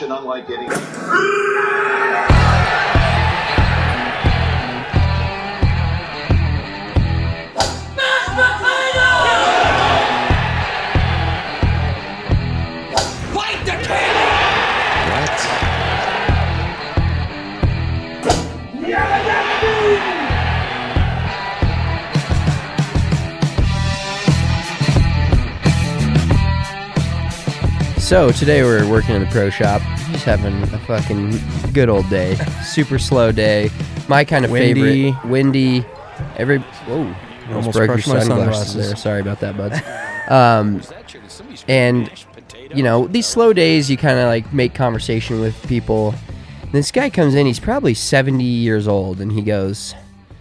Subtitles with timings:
[0.00, 0.59] Tradition unlike any.
[28.10, 29.80] So today we're working in the pro shop,
[30.10, 31.30] just having a fucking
[31.72, 32.34] good old day.
[32.64, 33.70] Super slow day.
[34.08, 35.12] My kind of Windy.
[35.12, 35.30] favorite.
[35.30, 35.84] Windy.
[36.36, 37.18] Every whoa, almost,
[37.52, 38.74] Almost broke your crushed my sunglasses, sunglasses.
[38.74, 38.96] there.
[38.96, 39.80] Sorry about that, buds.
[40.28, 40.82] Um,
[41.68, 42.10] and
[42.74, 46.12] you know these slow days, you kind of like make conversation with people.
[46.62, 47.46] And this guy comes in.
[47.46, 49.94] He's probably seventy years old, and he goes,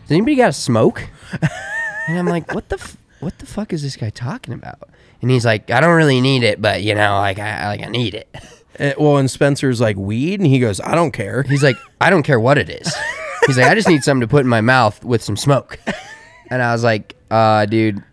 [0.05, 1.07] "Does anybody got a smoke?"
[2.07, 4.89] and I'm like, "What the f- what the fuck is this guy talking about?"
[5.21, 7.89] And he's like, "I don't really need it, but you know, like I like I
[7.89, 8.29] need it."
[8.79, 12.09] Uh, well, and Spencer's like weed, and he goes, "I don't care." He's like, I
[12.09, 12.93] don't care what it is.
[13.45, 15.79] He's like, I just need something to put in my mouth with some smoke.
[16.51, 18.03] And I was like, uh, dude,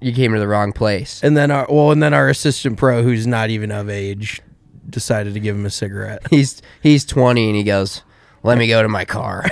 [0.00, 1.22] you came to the wrong place.
[1.22, 4.40] And then our well, and then our assistant pro, who's not even of age,
[4.88, 6.26] decided to give him a cigarette.
[6.30, 8.02] He's he's 20 and he goes,
[8.42, 9.44] let me go to my car.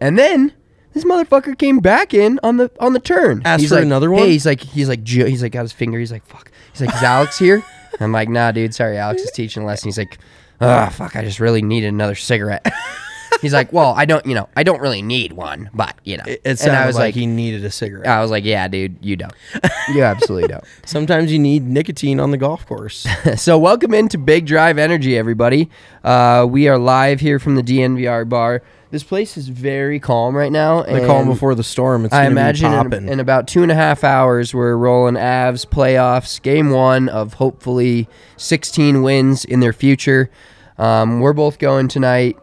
[0.00, 0.52] and then
[0.92, 3.42] this motherfucker came back in on the on the turn.
[3.44, 4.22] Asked he's for like, another one?
[4.22, 5.98] Hey, he's like he's like he's like got his finger.
[5.98, 6.50] He's like fuck.
[6.72, 7.64] He's like is Alex here?
[8.00, 8.74] I'm like nah, dude.
[8.74, 9.88] Sorry, Alex is teaching a lesson.
[9.88, 10.18] He's like,
[10.60, 11.16] oh fuck.
[11.16, 12.66] I just really needed another cigarette.
[13.40, 16.24] he's like, well, I don't, you know, I don't really need one, but you know.
[16.26, 18.06] It, it and I was like, like, he needed a cigarette.
[18.06, 19.32] I was like, yeah, dude, you don't.
[19.94, 20.62] You absolutely don't.
[20.84, 23.08] Sometimes you need nicotine on the golf course.
[23.34, 25.68] so welcome into Big Drive Energy, everybody.
[26.04, 28.62] Uh, we are live here from the DNVR bar.
[28.90, 30.82] This place is very calm right now.
[30.82, 32.04] They call him before the storm.
[32.04, 33.08] It's I gonna imagine be in, popping.
[33.08, 38.08] in about two and a half hours, we're rolling Avs playoffs, game one of hopefully
[38.36, 40.28] 16 wins in their future.
[40.76, 42.36] Um, we're both going tonight.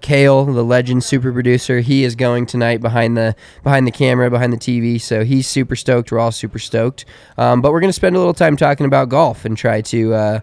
[0.00, 4.52] Kale, the legend super producer, he is going tonight behind the behind the camera, behind
[4.52, 5.00] the TV.
[5.00, 6.12] So he's super stoked.
[6.12, 7.04] We're all super stoked.
[7.38, 10.40] Um, but we're gonna spend a little time talking about golf and try to uh,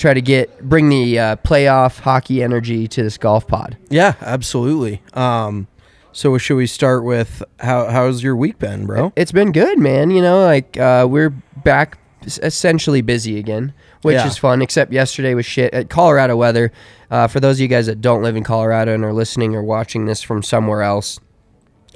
[0.00, 3.76] try to get bring the uh, playoff hockey energy to this golf pod.
[3.90, 5.02] yeah, absolutely.
[5.14, 5.68] Um,
[6.12, 9.12] so should we start with how how's your week been, bro?
[9.14, 10.10] It's been good, man.
[10.10, 11.98] You know, like uh, we're back
[12.42, 13.72] essentially busy again,
[14.02, 14.26] which Yeah.
[14.26, 14.60] is fun.
[14.62, 15.72] Except yesterday was shit.
[15.72, 16.72] At Colorado weather.
[17.10, 19.62] Uh, for those of you guys that don't live in Colorado and are listening or
[19.62, 21.18] watching this from somewhere else,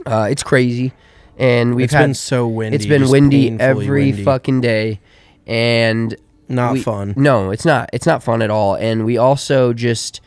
[0.07, 0.93] uh, it's crazy.
[1.37, 4.23] And we've It's had been so windy, It's been windy every windy.
[4.25, 5.01] fucking day,
[5.47, 6.17] and
[6.49, 7.15] Not we- fun.
[7.17, 7.91] No, it's not.
[7.93, 8.75] It's not fun at all.
[8.75, 10.21] And we also just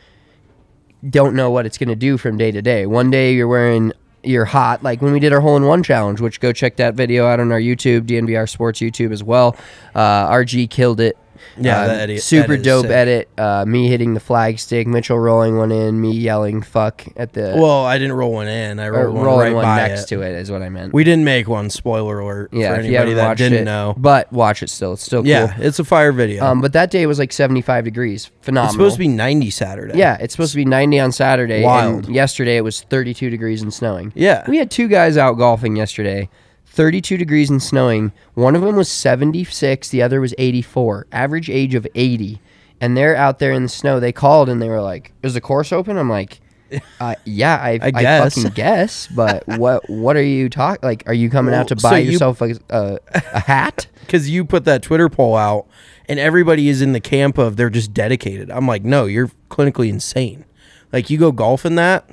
[1.08, 2.86] don't know what it's going to do from day to day.
[2.86, 3.92] One day you're wearing
[4.24, 6.94] you're hot, like when we did our hole in one challenge, which go check that
[6.94, 9.56] video out on our YouTube, DNVR Sports YouTube as well.
[9.94, 11.16] Uh, RG killed it.
[11.58, 13.28] Yeah, Uh, edit- super edit dope edit.
[13.38, 17.54] Uh, me hitting the flag stick, Mitchell rolling one in, me yelling "fuck" at the
[17.56, 18.78] Well, I didn't roll one in.
[18.78, 20.06] I rolled one rolling right one next it.
[20.16, 20.92] to it is what I meant.
[20.92, 21.70] We didn't make one.
[21.70, 23.94] Spoiler alert yeah, for anybody that didn't it, know.
[23.96, 24.92] but watch it still.
[24.94, 25.28] It's still cool.
[25.30, 26.44] Yeah, it's a fire video.
[26.44, 28.30] Um, but that day was like 75 degrees.
[28.40, 28.66] Phenomenal.
[28.68, 29.98] it's supposed to be 90 Saturday.
[29.98, 31.62] Yeah, it's supposed to be 90 on Saturday.
[31.62, 32.06] Wild.
[32.06, 34.12] And yesterday it was 32 degrees and snowing.
[34.14, 34.44] Yeah.
[34.48, 36.28] We had two guys out golfing yesterday.
[36.70, 38.12] 32 degrees and snowing.
[38.34, 41.06] One of them was 76, the other was 84.
[41.10, 42.40] Average age of 80.
[42.80, 43.98] And they're out there in the snow.
[43.98, 46.40] They called and they were like, "Is the course open?" I'm like,
[47.00, 48.36] uh, "Yeah, I, I, guess.
[48.36, 50.86] fucking guess." But what what are you talking?
[50.86, 53.88] Like, are you coming out to Well, so buy you- yourself a, a, a hat?
[54.00, 55.66] because you put that Twitter poll out,
[56.08, 58.48] and everybody is in the camp of they're just dedicated.
[58.48, 60.44] I'm like, no, you're clinically insane.
[60.92, 62.08] Like you go golf in that,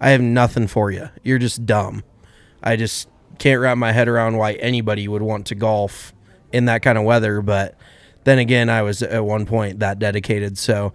[0.00, 1.08] I have nothing for you.
[1.22, 2.04] You're just dumb.
[2.62, 3.08] I just
[3.40, 6.12] can't wrap my head around why anybody would want to golf
[6.52, 7.42] in that kind of weather.
[7.42, 7.76] But
[8.24, 10.92] then again, I was at one point that dedicated, so.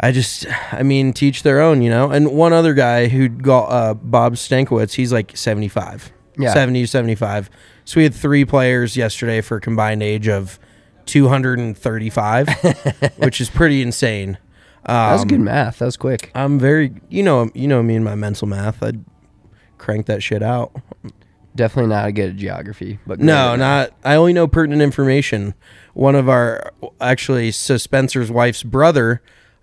[0.00, 2.08] I just, I mean, teach their own, you know.
[2.12, 6.52] And one other guy who got uh, Bob Stankiewicz, he's like 75, Yeah.
[6.54, 7.50] 70 75.
[7.84, 10.60] So we had three players yesterday for a combined age of
[11.06, 12.48] 235,
[13.18, 14.38] which is pretty insane.
[14.86, 15.80] That was Um, good math.
[15.80, 16.30] That was quick.
[16.32, 18.80] I'm very, you know, you know me and my mental math.
[18.82, 19.04] I'd
[19.78, 20.70] crank that shit out.
[21.58, 23.90] Definitely not a good at geography, but No, not.
[24.04, 25.54] I only know pertinent information.
[25.92, 29.20] One of our, actually, so Spencer's wife's brother,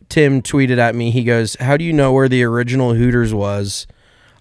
[0.09, 1.09] Tim, tweeted at me.
[1.09, 3.87] He goes, "How do you know where the original Hooters was,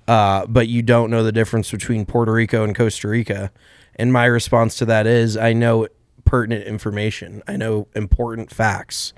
[0.09, 3.53] uh, but you don't know the difference between Puerto Rico and Costa Rica?"
[3.95, 5.87] And my response to that is, I know
[6.25, 7.41] pertinent information.
[7.47, 9.15] I know important facts.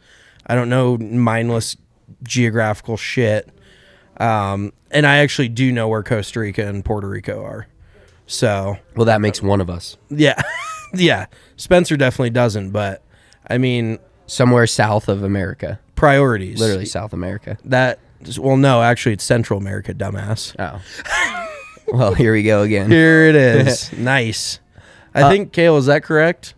[0.46, 1.78] I don't know mindless
[2.22, 3.48] geographical shit.
[4.18, 7.68] Um, and I actually do know where Costa Rica and Puerto Rico are.
[8.26, 9.96] So Well, that makes one of us.
[10.10, 10.40] yeah,
[10.94, 11.26] yeah.
[11.56, 13.02] Spencer definitely doesn't, but
[13.48, 16.58] I mean Somewhere south of America, priorities.
[16.58, 17.56] literally South America.
[17.64, 18.00] that.
[18.40, 20.56] Well, no, actually, it's Central America, dumbass.
[20.58, 20.82] Oh.
[21.86, 22.90] well, here we go again.
[22.90, 23.92] Here it is.
[23.96, 24.58] nice.
[25.14, 26.54] I Uh, think Kale is that correct?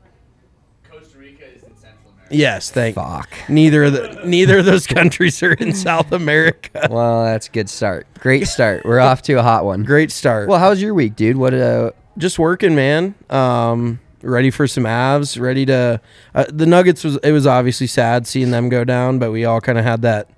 [0.91, 2.18] Costa Rica is in Central America.
[2.31, 2.71] Yes.
[2.71, 2.95] Thank.
[2.97, 3.31] Fuck.
[3.49, 6.89] Neither of the neither of those countries are in South America.
[6.91, 8.07] Well, that's a good start.
[8.21, 8.85] Great start.
[8.85, 9.83] We're off to a hot one.
[9.85, 10.49] Great start.
[10.49, 11.37] Well, how's your week, dude?
[11.37, 13.15] What uh just working, man.
[13.31, 15.41] Um, ready for some Avs.
[15.41, 16.01] Ready to.
[16.35, 19.61] Uh, the Nuggets was it was obviously sad seeing them go down, but we all
[19.61, 20.29] kind of had that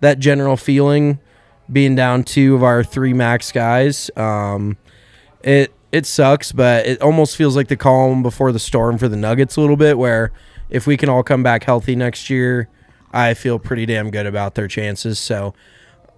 [0.00, 1.18] that general feeling
[1.70, 4.10] being down two of our three max guys.
[4.16, 4.76] Um,
[5.42, 9.16] it it sucks, but it almost feels like the calm before the storm for the
[9.16, 9.96] Nuggets a little bit.
[9.96, 10.32] Where
[10.70, 12.68] if we can all come back healthy next year,
[13.12, 15.18] I feel pretty damn good about their chances.
[15.18, 15.54] So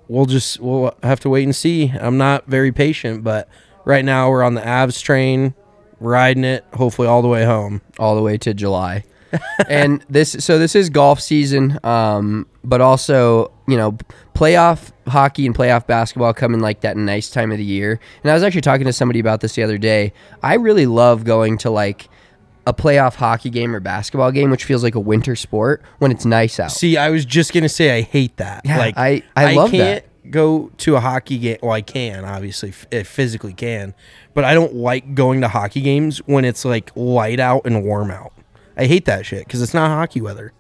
[0.09, 1.93] we'll just we'll have to wait and see.
[2.01, 3.49] I'm not very patient, but
[3.85, 5.55] right now we're on the Avs train,
[6.01, 7.81] riding it, hopefully all the way home.
[7.99, 9.05] all the way to July.
[9.69, 13.97] and this so this is golf season um but also, you know,
[14.35, 18.01] playoff hockey and playoff basketball come in like that nice time of the year.
[18.23, 20.13] And I was actually talking to somebody about this the other day.
[20.43, 22.09] I really love going to like
[22.67, 26.25] a playoff hockey game or basketball game, which feels like a winter sport when it's
[26.25, 26.71] nice out.
[26.73, 28.63] See, I was just gonna say I hate that.
[28.65, 31.57] Yeah, like I- I love can't go to a hockey game.
[31.63, 33.95] Well, I can obviously, f- eh, physically can,
[34.35, 38.11] but I don't like going to hockey games when it's like light out and warm
[38.11, 38.33] out.
[38.77, 40.53] I hate that shit because it's not hockey weather.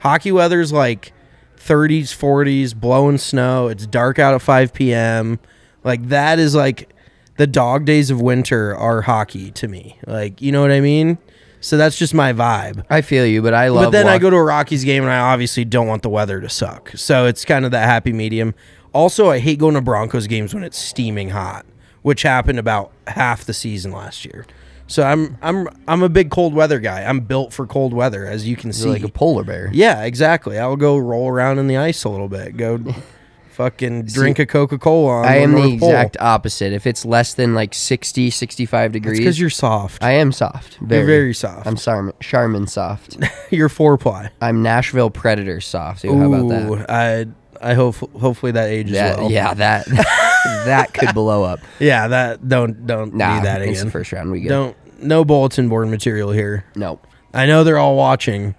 [0.00, 1.12] Hockey weather's like
[1.56, 3.68] 30s, 40s, blowing snow.
[3.68, 5.38] It's dark out at 5 p.m.
[5.82, 6.90] Like that is like
[7.36, 9.98] the dog days of winter are hockey to me.
[10.06, 11.18] Like you know what I mean.
[11.64, 12.84] So that's just my vibe.
[12.90, 13.86] I feel you, but I love it.
[13.86, 16.38] But then I go to a Rockies game and I obviously don't want the weather
[16.42, 16.90] to suck.
[16.94, 18.54] So it's kind of that happy medium.
[18.92, 21.64] Also, I hate going to Broncos games when it's steaming hot,
[22.02, 24.44] which happened about half the season last year.
[24.88, 27.02] So I'm I'm I'm a big cold weather guy.
[27.02, 28.84] I'm built for cold weather, as you can see.
[28.84, 29.70] You're like a polar bear.
[29.72, 30.58] yeah, exactly.
[30.58, 32.58] I'll go roll around in the ice a little bit.
[32.58, 32.94] Go
[33.54, 35.22] fucking drink a Coca Cola.
[35.22, 36.72] I am the exact opposite.
[36.72, 40.02] If it's less than like 60, 65 degrees, because you're soft.
[40.02, 40.76] I am soft.
[40.78, 41.66] Very, You're very soft.
[41.66, 43.16] I'm Charmin, Charmin soft.
[43.50, 44.30] you're four-ply.
[44.40, 46.02] I'm Nashville Predator soft.
[46.02, 46.68] Dude, how about that?
[46.68, 47.26] Ooh, I
[47.60, 49.30] I hope hopefully that ages That- well.
[49.30, 49.86] Yeah, that
[50.66, 51.60] that could blow up.
[51.78, 53.86] Yeah, that don't don't Nah, do that it's again.
[53.86, 54.30] the first round.
[54.30, 56.64] We get Don't no bulletin board material here.
[56.74, 56.98] no.
[57.32, 58.54] I know they're all watching.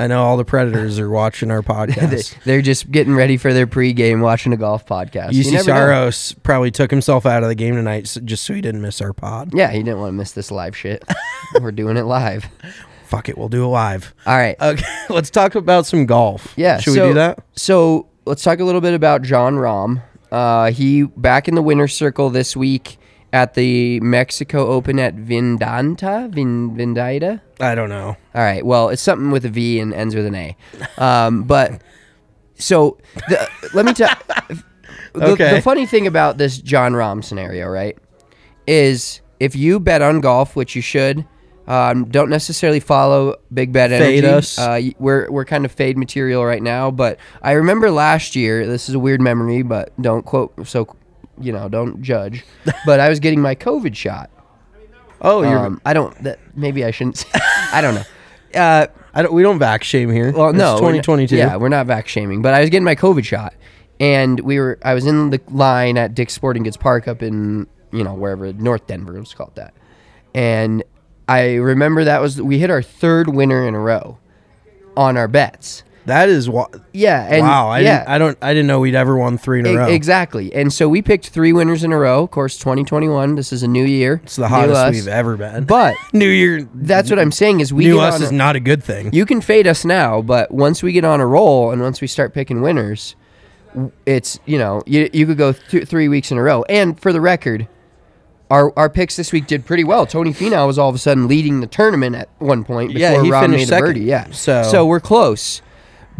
[0.00, 2.42] I know all the predators are watching our podcast.
[2.44, 5.34] They're just getting ready for their pregame, watching a golf podcast.
[5.34, 5.74] You UC never know.
[5.76, 9.12] Saros probably took himself out of the game tonight just so he didn't miss our
[9.12, 9.52] pod.
[9.52, 11.04] Yeah, he didn't want to miss this live shit.
[11.60, 12.46] We're doing it live.
[13.04, 14.14] Fuck it, we'll do it live.
[14.24, 14.56] All right.
[14.62, 16.54] Okay, let's talk about some golf.
[16.56, 16.78] Yeah.
[16.78, 17.44] should so, we do that?
[17.52, 20.02] So let's talk a little bit about Jon Rahm.
[20.32, 22.96] Uh, he back in the winner's circle this week
[23.32, 27.40] at the Mexico Open at Vindanta, Vin, Vindaita.
[27.60, 28.16] I don't know.
[28.34, 28.64] All right.
[28.64, 30.56] Well, it's something with a V and ends with an A.
[30.98, 31.82] Um, but
[32.56, 34.08] so the, let me tell.
[35.12, 35.54] The, Okay.
[35.54, 37.98] the funny thing about this Jon Rahm scenario, right,
[38.66, 41.24] is if you bet on golf, which you should,
[41.66, 44.58] um, don't necessarily follow Big Bet Fade us.
[44.58, 48.66] Uh, we're we're kind of fade material right now, but I remember last year.
[48.66, 50.66] This is a weird memory, but don't quote.
[50.66, 50.84] So,
[51.40, 52.44] you know, don't judge.
[52.86, 54.30] but I was getting my COVID shot
[55.22, 55.58] Oh, you're.
[55.58, 56.16] Um, I don't.
[56.24, 57.18] That, maybe I shouldn't.
[57.18, 57.28] Say,
[57.72, 58.04] I don't know.
[58.58, 59.34] Uh, I don't.
[59.34, 60.32] We don't vac shame here.
[60.32, 61.36] well, It's no, we're not- 2022.
[61.36, 63.52] Yeah, we're not vac shaming, but I was getting my COVID shot,
[64.00, 64.78] and we were.
[64.82, 68.50] I was in the line at Dick's Sporting Goods Park up in you know wherever
[68.54, 69.12] North Denver.
[69.18, 69.74] Let's call it that.
[70.34, 70.82] And
[71.28, 74.16] I remember that was we hit our third winner in a row
[74.96, 75.84] on our bets.
[76.10, 76.74] That is what.
[76.92, 77.68] Yeah, and wow.
[77.68, 78.08] I yeah, didn't.
[78.10, 78.38] I don't.
[78.42, 79.86] I didn't know we'd ever won three in a E- row.
[79.86, 80.52] Exactly.
[80.54, 82.24] And so we picked three winners in a row.
[82.24, 83.34] Of course, 2021.
[83.36, 84.20] This is a new year.
[84.24, 84.94] It's the hottest us.
[84.94, 85.64] we've ever been.
[85.64, 86.68] But New Year.
[86.74, 89.10] that's what I'm saying is we New us is a- not a good thing.
[89.12, 92.06] You can fade us now, but once we get on a roll and once we
[92.06, 93.16] start picking winners,
[94.06, 96.64] it's you know you you could go th- three weeks in a row.
[96.68, 97.68] And for the record,
[98.50, 100.06] our our picks this week did pretty well.
[100.06, 103.40] Tony Finau was all of a sudden leading the tournament at one point before Yeah,
[103.42, 103.86] finished made a second.
[103.86, 104.00] birdie.
[104.00, 105.62] Yeah, So- so we're close.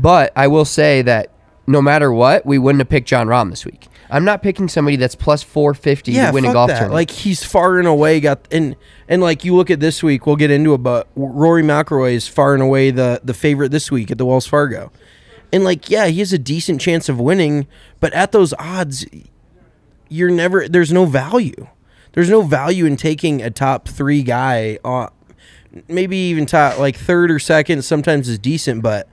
[0.01, 1.31] But I will say that
[1.67, 3.87] no matter what, we wouldn't have picked Jon Rahm this week.
[4.11, 6.75] I'm not picking somebody that's plus 450 yeah, to win a golf that.
[6.75, 6.95] tournament.
[6.95, 8.75] Like he's far and away got and
[9.09, 12.27] and like you look at this week, we'll get into it, but Rory McIlroy is
[12.27, 14.91] far and away the the favorite this week at the Wells Fargo,
[15.53, 17.69] and like yeah, he has a decent chance of winning,
[18.01, 19.07] but at those odds,
[20.09, 21.69] you're never there's no value.
[22.13, 24.81] There's no value in taking a top three guy.
[24.85, 25.09] Uh,
[25.87, 29.09] maybe even top like third or second sometimes is decent, but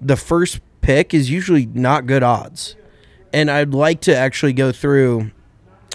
[0.00, 2.76] the first pick is usually not good odds.
[3.32, 5.30] And I'd like to actually go through.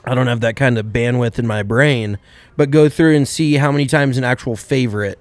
[0.06, 2.18] I don't have that kind of bandwidth in my brain,
[2.58, 5.18] but go through and see how many times an actual favorite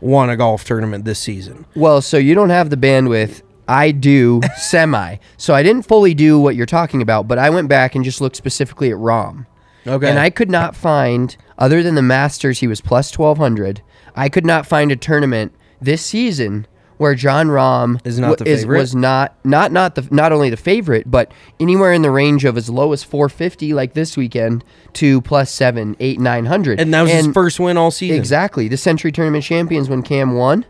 [0.00, 1.64] won a golf tournament this season.
[1.74, 3.42] Well, so you don't have the bandwidth.
[3.66, 5.16] I do semi.
[5.36, 8.20] So I didn't fully do what you're talking about, but I went back and just
[8.20, 9.46] looked specifically at Rahm.
[9.86, 10.08] Okay.
[10.08, 13.82] And I could not find, other than the Masters, he was plus 1200.
[14.16, 16.66] I could not find a tournament this season
[16.98, 18.78] where Jon Rahm Is not w- favorite?
[18.78, 22.56] was not not not the not only the favorite, but anywhere in the range of
[22.56, 26.80] as low as 450 like this weekend to plus seven, eight, nine hundred.
[26.80, 28.16] and that was his first win all season.
[28.16, 28.68] Exactly.
[28.68, 30.64] The Sentry Tournament champions when Cam won,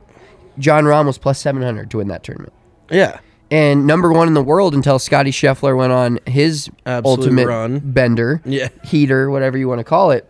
[0.59, 2.53] Jon Rahm was plus 700 to win that tournament.
[2.91, 3.19] Yeah.
[3.51, 7.81] And number one in the world until Scotty Scheffler went on his Absolute ultimate run.
[7.85, 8.69] bender, Yeah.
[8.85, 10.29] heater, whatever you want to call it.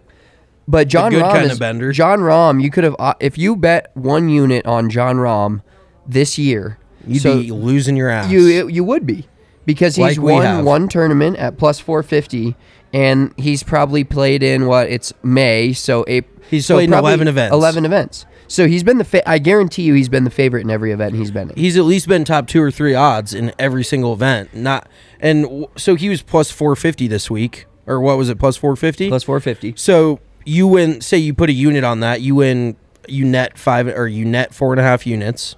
[0.67, 1.93] But John good Rahm kind is, of bender.
[1.93, 5.61] Jon Rahm, you could have uh, if you bet one unit on John Rahm
[6.07, 8.31] this year, You'd so be losing your ass.
[8.31, 9.27] you you would be
[9.67, 12.55] because he's Like won one tournament at plus 450
[12.93, 17.29] and he's probably played in what it's May so April, He's so played in 11
[17.29, 17.53] events.
[17.55, 20.71] 11 events so he's been the fa- I guarantee you he's been the favorite in
[20.71, 23.53] every event he's been in he's at least been top two or three odds in
[23.59, 24.55] every single event.
[24.55, 24.87] Not
[25.21, 28.39] and w- so he was plus four fifty this week, or what was it?
[28.39, 29.09] Plus four fifty.
[29.09, 31.01] plus 450 So you win.
[31.01, 32.77] Say you put a unit on that, you win.
[33.09, 35.57] You net five or you net four and a half units.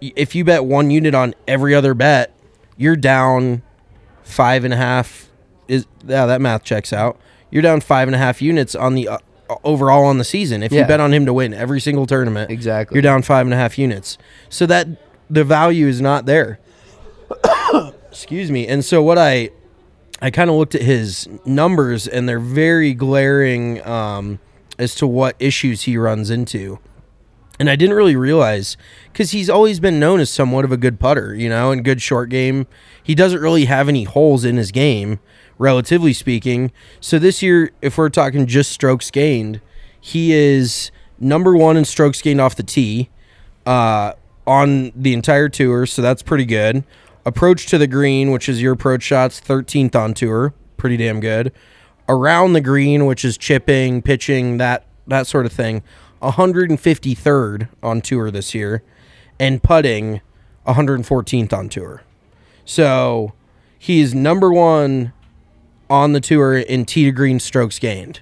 [0.00, 2.34] If you bet one unit on every other bet,
[2.76, 3.62] you're down
[4.22, 5.28] five and a half.
[5.68, 7.18] Is yeah, that math checks out.
[7.50, 9.18] You're down five and a half units on the uh,
[9.64, 10.62] overall on the season.
[10.62, 12.94] If you bet on him to win every single tournament, Exactly.
[12.94, 14.16] you're down five and a half units.
[14.48, 14.86] So that
[15.28, 16.58] the value is not there.
[18.10, 18.66] Excuse me.
[18.66, 19.50] And so what I
[20.22, 24.38] I kind of looked at his numbers and they're very glaring um,
[24.78, 26.78] as to what issues he runs into.
[27.60, 28.78] And I didn't really realize
[29.12, 32.00] because he's always been known as somewhat of a good putter, you know, and good
[32.00, 32.66] short game.
[33.02, 35.20] He doesn't really have any holes in his game,
[35.58, 36.72] relatively speaking.
[37.00, 39.60] So this year, if we're talking just strokes gained,
[40.00, 43.10] he is number one in strokes gained off the tee
[43.66, 44.14] uh,
[44.46, 45.84] on the entire tour.
[45.84, 46.82] So that's pretty good.
[47.26, 51.52] Approach to the green, which is your approach shots, 13th on tour, pretty damn good.
[52.08, 55.82] Around the green, which is chipping, pitching, that that sort of thing,
[56.22, 58.82] 153rd on tour this year,
[59.38, 60.20] and putting
[60.66, 62.02] 114th on tour.
[62.64, 63.32] So
[63.78, 65.12] he's number one
[65.88, 68.20] on the tour in tee to green strokes gained,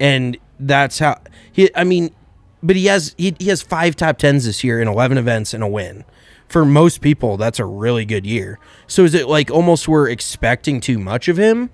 [0.00, 1.20] and that's how
[1.52, 1.70] he.
[1.74, 2.14] I mean,
[2.62, 5.62] but he has he, he has five top tens this year in 11 events and
[5.62, 6.04] a win.
[6.48, 8.58] For most people, that's a really good year.
[8.86, 11.70] So is it like almost we're expecting too much of him?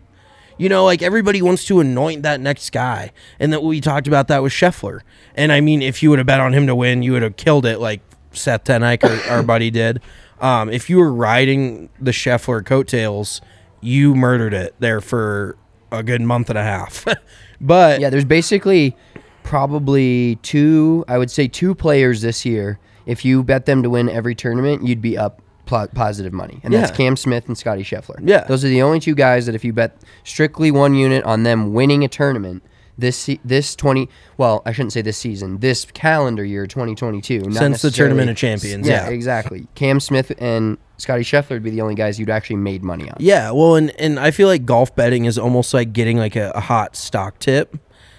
[0.60, 4.28] You know, like everybody wants to anoint that next guy, and that we talked about
[4.28, 5.00] that with Scheffler.
[5.34, 7.36] And I mean, if you would have bet on him to win, you would have
[7.36, 8.02] killed it, like
[8.32, 10.02] Seth Tenek, our, our buddy, did.
[10.38, 13.40] Um, if you were riding the Scheffler coattails,
[13.80, 15.56] you murdered it there for
[15.90, 17.06] a good month and a half.
[17.60, 18.94] but Yeah, there's basically
[19.42, 22.78] probably two, I would say two players this year.
[23.06, 25.40] If you bet them to win every tournament, you'd be up
[25.70, 26.60] pl- positive money.
[26.62, 26.96] And that's Yeah.
[26.96, 28.18] Cam Smith and Scotty Scheffler.
[28.22, 28.44] Yeah.
[28.44, 31.72] Those are the only two guys that if you bet strictly one unit on them
[31.72, 32.62] winning a tournament,
[32.98, 37.80] this se- this 20 well, I shouldn't say this season, this calendar year 2022, Since
[37.82, 39.08] the Tournament of Champions, yeah.
[39.08, 39.68] exactly.
[39.74, 43.16] Cam Smith and Scotty Scheffler would be the only guys you'd actually made money on.
[43.18, 46.52] Yeah, well, and, and I feel like golf betting is almost like getting like a,
[46.54, 47.78] a hot stock tip.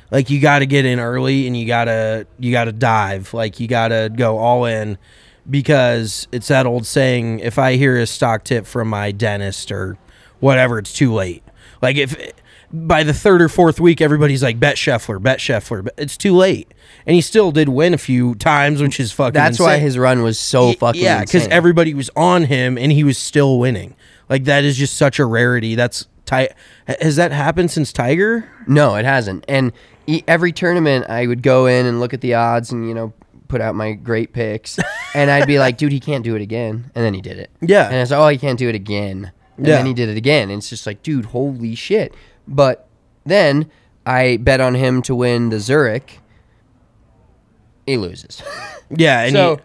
[0.10, 3.34] Like you got to get in early and you got to you got to dive.
[3.36, 4.98] Like you got to go all in
[5.50, 9.98] because it's that old saying if I hear a stock tip from my dentist or
[10.40, 11.44] whatever it's too late.
[11.82, 12.16] Like if
[12.74, 16.36] by the third or fourth week everybody's like bet Scheffler, bet Scheffler, but it's too
[16.36, 16.74] late.
[17.06, 20.22] And he still did win a few times, which is fucking That's why his run
[20.22, 23.96] was so fucking yeah because everybody was on him and he was still winning
[24.30, 26.48] like that is just such a rarity that's ti-
[26.88, 29.44] has that happened since tiger No, it hasn't.
[29.48, 29.74] And
[30.28, 33.14] every tournament, I would go in and look at the odds and you know
[33.52, 34.80] put out my great picks,
[35.14, 37.52] and I'd be like, "Dude, he can't do it again," and then he did it.
[37.62, 37.86] Yeah.
[37.88, 39.76] And it's like, "Oh, he can't do it again," and Yeah.
[39.78, 40.50] then he did it again.
[40.50, 42.14] And it's just like, dude, holy shit!
[42.48, 42.88] But
[43.26, 43.70] then
[44.06, 46.20] I bet on him to win the Zurich.
[47.86, 48.42] He loses.
[48.90, 49.60] yeah and So-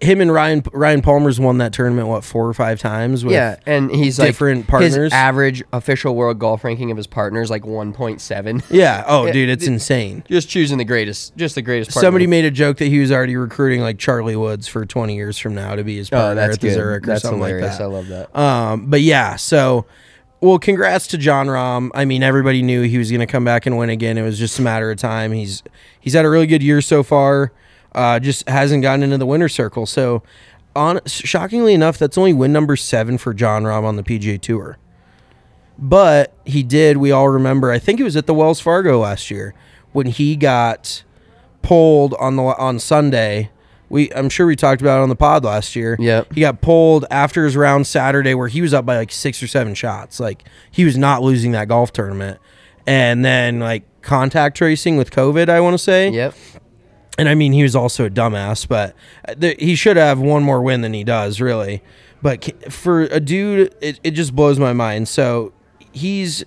[0.00, 3.56] him and ryan ryan palmer's won that tournament what four or five times with, yeah,
[3.66, 4.94] and he's different like partners.
[4.94, 8.62] His average official world golf ranking of his partners like one point seven.
[8.70, 11.90] yeah oh dude it's it- insane Just choosing the greatest, just the greatest.
[11.92, 12.06] partner.
[12.06, 15.36] somebody made a joke that he was already recruiting like charlie woods for 20 years
[15.38, 16.74] from now to be his partner Oh, at the good.
[16.74, 17.70] zurich or That's something hilarious.
[17.70, 18.36] like that I love that.
[18.38, 19.86] Um, but yeah, so
[20.40, 21.90] well, congrats to Jon Rahm.
[21.94, 24.18] I mean, everybody knew he was going to come back and win again.
[24.18, 25.30] It was just a matter of time.
[25.30, 25.62] He's
[26.00, 27.52] he's had a really good year so far.
[27.94, 29.86] Uh, just hasn't gotten into the winner circle.
[29.86, 30.22] So,
[30.74, 34.78] on shockingly enough, that's only win number seven for Jon Rahm on the PGA Tour.
[35.78, 36.98] But he did.
[36.98, 37.70] We all remember.
[37.70, 39.54] I think it was at the Wells Fargo last year
[39.92, 41.02] when he got
[41.62, 43.50] pulled on the on Sunday.
[43.88, 45.96] We I'm sure we talked about it on the pod last year.
[45.98, 46.32] Yep.
[46.34, 49.46] He got pulled after his round Saturday where he was up by like six or
[49.46, 50.18] seven shots.
[50.18, 52.38] Like he was not losing that golf tournament.
[52.86, 56.10] And then like contact tracing with COVID, I want to say.
[56.10, 56.34] Yep.
[57.18, 58.94] And I mean, he was also a dumbass, but
[59.40, 61.82] th- he should have one more win than he does, really.
[62.22, 65.08] But for a dude, it, it just blows my mind.
[65.08, 65.52] So
[65.92, 66.44] he's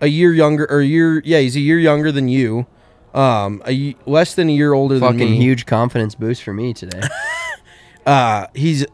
[0.00, 2.66] a year younger, or a year, yeah, he's a year younger than you.
[3.14, 5.36] Um, a y- less than a year older Fucking than me.
[5.36, 7.00] huge confidence boost for me today.
[8.06, 8.86] Uh, he's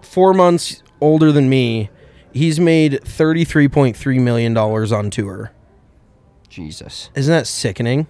[0.00, 1.90] four months older than me.
[2.32, 5.52] He's made thirty three point three million dollars on tour.
[6.48, 7.10] Jesus.
[7.14, 8.06] Isn't that sickening?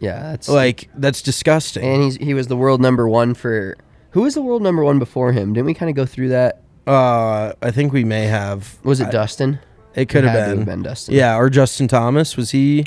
[0.00, 1.82] Yeah, that's Like that's disgusting.
[1.84, 3.76] and he's he was the world number one for
[4.10, 5.52] who was the world number one before him?
[5.52, 6.60] Didn't we kind of go through that?
[6.86, 8.76] Uh, I think we may have.
[8.84, 9.58] Was it I- Dustin?
[9.94, 10.58] It could have had to been.
[10.58, 11.14] have been Dustin.
[11.14, 12.36] Yeah, or Justin Thomas.
[12.36, 12.84] Was he?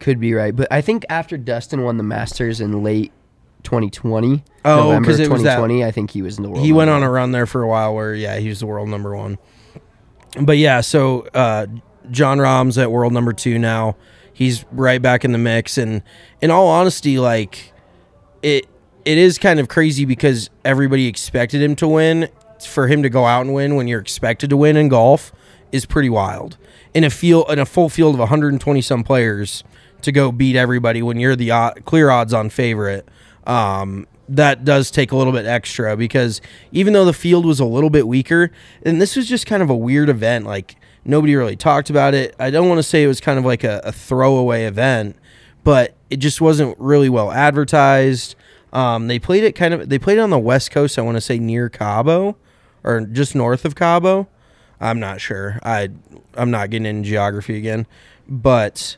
[0.00, 3.12] Could be right, but I think after Dustin won the Masters in late
[3.62, 6.64] 2020, Oh, November 'cause it was that- 2020, I think he was in the world.
[6.64, 8.88] He went on a run there for a while where yeah, he was the world
[8.88, 9.38] number one.
[10.40, 11.66] But yeah, so uh,
[12.10, 13.94] Jon Rahm's at world number two now.
[14.42, 16.02] He's right back in the mix, and
[16.40, 17.72] in all honesty, like
[18.42, 18.66] it
[19.04, 22.28] it is kind of crazy because everybody expected him to win.
[22.66, 25.32] For him to go out and win when you're expected to win in golf
[25.72, 26.56] is pretty wild.
[26.94, 29.64] In a field in a full field of 120 some players
[30.02, 31.50] to go beat everybody when you're the
[31.84, 33.08] clear odds on favorite.
[33.46, 37.64] Um, that does take a little bit extra because even though the field was a
[37.64, 38.50] little bit weaker,
[38.82, 42.34] and this was just kind of a weird event, like nobody really talked about it.
[42.38, 45.16] I don't want to say it was kind of like a, a throwaway event,
[45.64, 48.34] but it just wasn't really well advertised.
[48.72, 49.88] Um, they played it kind of.
[49.88, 50.98] They played it on the west coast.
[50.98, 52.36] I want to say near Cabo,
[52.84, 54.28] or just north of Cabo.
[54.80, 55.58] I'm not sure.
[55.62, 55.90] I
[56.34, 57.86] I'm not getting into geography again,
[58.28, 58.96] but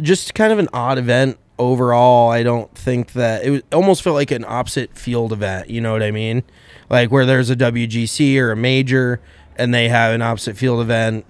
[0.00, 2.30] just kind of an odd event overall.
[2.30, 5.70] I don't think that it was almost felt like an opposite field event.
[5.70, 6.42] You know what I mean?
[6.90, 9.20] Like where there's a WGC or a major,
[9.58, 11.26] and they have an opposite field event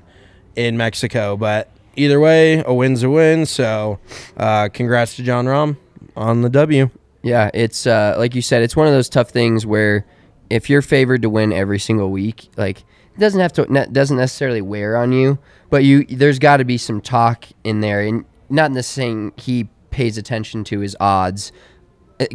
[0.56, 1.36] in Mexico.
[1.36, 3.46] But either way, a win's a win.
[3.46, 3.98] So,
[4.36, 5.76] uh, congrats to Jon Rahm
[6.16, 6.90] on the W.
[7.22, 10.06] Yeah, it's uh, like you said, it's one of those tough things where
[10.50, 14.16] if you're favored to win every single week, like it doesn't have to ne- doesn't
[14.16, 15.38] necessarily wear on you,
[15.70, 19.68] but you there's got to be some talk in there, and not necessarily saying he
[19.90, 21.52] pays attention to his odds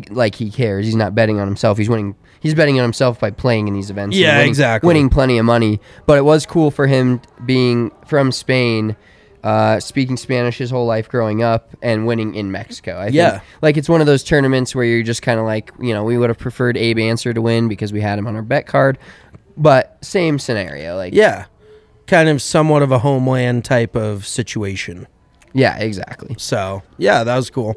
[0.10, 0.86] like he cares.
[0.86, 1.78] He's not betting on himself.
[1.78, 2.16] He's winning.
[2.44, 4.16] He's betting on himself by playing in these events.
[4.16, 4.88] and Yeah, winning, exactly.
[4.88, 8.96] Winning plenty of money, but it was cool for him being from Spain.
[9.44, 12.96] Uh, speaking Spanish his whole life growing up and winning in Mexico.
[12.98, 13.32] I Yeah.
[13.32, 16.04] think like it's one of those tournaments where you're just kind of like, you know,
[16.06, 18.68] we would have preferred Abe Ancer to win because we had him on our bet
[18.68, 18.98] card,
[19.58, 20.96] but same scenario.
[20.96, 21.46] Like, Yeah,
[22.08, 25.08] kind of somewhat of a homeland type of situation.
[25.54, 26.36] yeah, exactly.
[26.40, 27.76] So yeah, that was cool.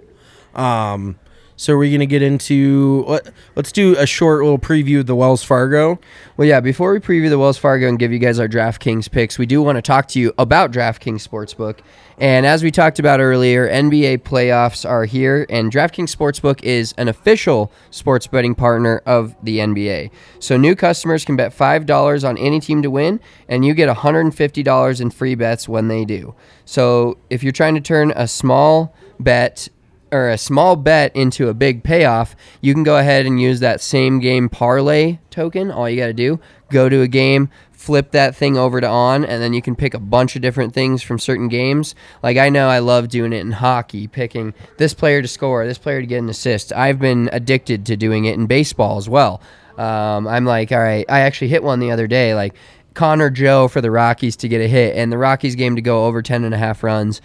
[0.54, 1.16] Um,
[1.56, 5.42] so we're gonna get into let, let's do a short little preview of the Wells
[5.42, 5.98] Fargo.
[6.36, 9.38] Well, yeah, before we preview the Wells Fargo and give you guys our DraftKings picks,
[9.38, 11.78] we do want to talk to you about DraftKings Sportsbook.
[12.18, 17.08] And as we talked about earlier, NBA playoffs are here, and DraftKings Sportsbook is an
[17.08, 20.10] official sports betting partner of the NBA.
[20.38, 25.00] So new customers can bet $5 on any team to win, and you get $150
[25.00, 26.34] in free bets when they do.
[26.64, 29.68] So if you're trying to turn a small bet
[30.12, 33.80] or a small bet into a big payoff, you can go ahead and use that
[33.80, 35.70] same game parlay token.
[35.70, 36.40] All you got to do,
[36.70, 39.94] go to a game, flip that thing over to on, and then you can pick
[39.94, 41.94] a bunch of different things from certain games.
[42.22, 45.78] Like I know I love doing it in hockey, picking this player to score, this
[45.78, 46.72] player to get an assist.
[46.72, 49.40] I've been addicted to doing it in baseball as well.
[49.76, 52.54] Um, I'm like, all right, I actually hit one the other day, like
[52.94, 56.06] Connor Joe for the Rockies to get a hit, and the Rockies game to go
[56.06, 57.20] over 10 and a half runs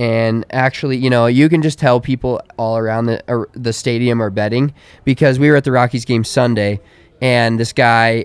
[0.00, 4.22] and actually, you know, you can just tell people all around the or the stadium
[4.22, 4.72] are betting
[5.04, 6.80] because we were at the Rockies game Sunday,
[7.20, 8.24] and this guy,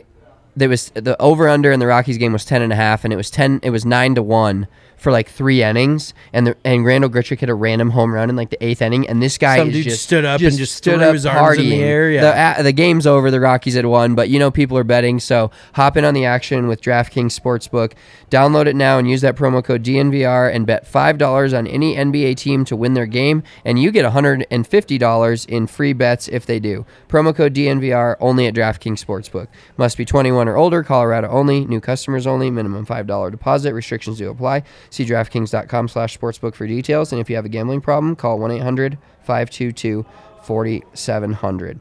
[0.56, 3.12] there was the over under in the Rockies game was ten and a half, and
[3.12, 6.86] it was ten, it was nine to one for like three innings, and the and
[6.86, 9.58] Randal Grichuk hit a random home run in like the eighth inning, and this guy
[9.58, 11.82] Some is dude just stood up and just threw his arms in the partying.
[11.82, 12.54] air, yeah.
[12.56, 13.30] The, a- the game's over.
[13.32, 16.26] The Rockies had won, but you know people are betting, so hop in on the
[16.26, 17.94] action with DraftKings Sportsbook.
[18.32, 21.96] Download it now and use that promo code DNVR and bet five dollars on any
[21.96, 25.68] NBA team to win their game, and you get one hundred and fifty dollars in
[25.68, 26.86] free bets if they do.
[27.08, 29.48] Promo code DNVR only at DraftKings Sportsbook.
[29.78, 30.84] Must be twenty one or older.
[30.84, 31.66] Colorado only.
[31.66, 32.50] New customers only.
[32.50, 33.74] Minimum five dollar deposit.
[33.74, 34.64] Restrictions do apply.
[34.90, 37.12] See DraftKings.com slash sportsbook for details.
[37.12, 40.06] And if you have a gambling problem, call 1 800 522
[40.44, 41.80] 4700.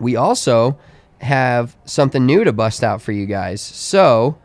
[0.00, 0.78] we also
[1.20, 3.60] have something new to bust out for you guys.
[3.60, 4.38] So,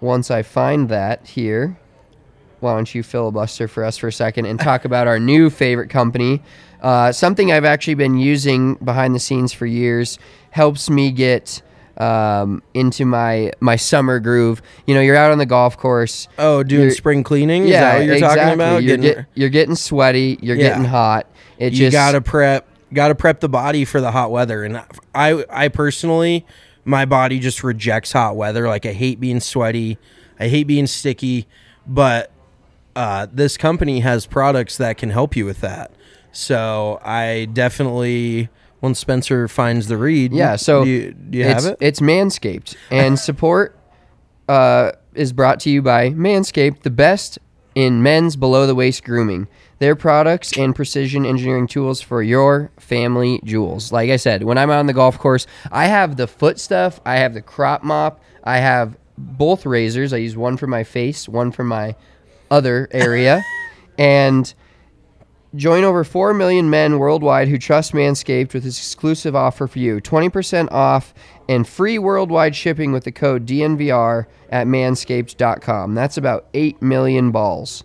[0.00, 1.78] once I find that here,
[2.60, 5.90] why don't you filibuster for us for a second and talk about our new favorite
[5.90, 6.42] company?
[6.80, 10.18] Uh, something I've actually been using behind the scenes for years
[10.50, 11.62] helps me get
[11.98, 14.62] um, into my my summer groove.
[14.86, 16.28] You know, you're out on the golf course.
[16.38, 17.64] Oh, doing spring cleaning?
[17.64, 18.40] Is yeah, that what you're exactly.
[18.40, 18.82] talking about?
[18.82, 20.38] You're, Getting- get, you're getting sweaty.
[20.42, 20.68] You're Yeah.
[20.70, 21.26] getting hot.
[21.58, 24.80] It you just gotta prep gotta prep the body for the hot weather and
[25.12, 26.46] i i personally
[26.84, 29.98] my body just rejects hot weather like i hate being sweaty
[30.38, 31.48] i hate being sticky
[31.84, 32.30] but
[32.94, 35.90] uh, this company has products that can help you with that
[36.30, 38.48] so i definitely
[38.80, 42.00] once spencer finds the read Yeah, so do you, do you it's, have it It's
[42.00, 43.78] Manscaped, and support
[44.48, 47.38] uh, is brought to you by Manscaped, the best
[47.74, 49.48] in men's below the waist grooming.
[49.78, 53.92] Their products and precision engineering tools for your family jewels.
[53.92, 56.98] Like I said, when I'm out on the golf course, I have the foot stuff,
[57.04, 60.12] I have the crop mop, I have both razors.
[60.12, 61.94] I use one for my face, one for my
[62.50, 63.42] other area,
[63.98, 64.52] and
[65.56, 70.00] Join over 4 million men worldwide who trust Manscaped with this exclusive offer for you
[70.00, 71.14] 20% off
[71.48, 75.94] and free worldwide shipping with the code DNVR at manscaped.com.
[75.94, 77.84] That's about 8 million balls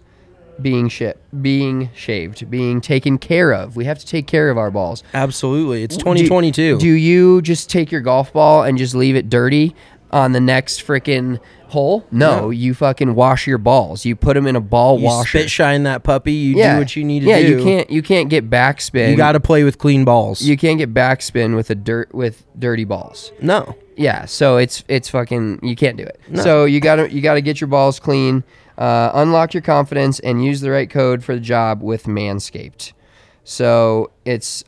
[0.61, 3.75] being ship, being shaved, being taken care of.
[3.75, 5.03] We have to take care of our balls.
[5.13, 9.29] absolutely it's Do- 2022 Do, you just take your golf ball and just leave it
[9.29, 9.75] dirty
[10.11, 11.39] on the next freaking
[11.71, 12.05] hole?
[12.11, 12.49] No, No.
[12.51, 14.05] you fucking wash your balls.
[14.05, 15.39] You put them in a ball you washer.
[15.39, 17.31] spit shine that puppy you do what you need to do.
[17.31, 19.09] yeah, you can't you can't get backspin.
[19.09, 22.45] you got to play with clean balls you can't get backspin with a dirt with
[22.59, 23.31] dirty balls.
[23.41, 26.19] no Yeah, so it's it's fucking you can't do it.
[26.35, 28.43] So you gotta you gotta get your balls clean,
[28.77, 32.93] uh, unlock your confidence, and use the right code for the job with Manscaped.
[33.43, 34.63] So it's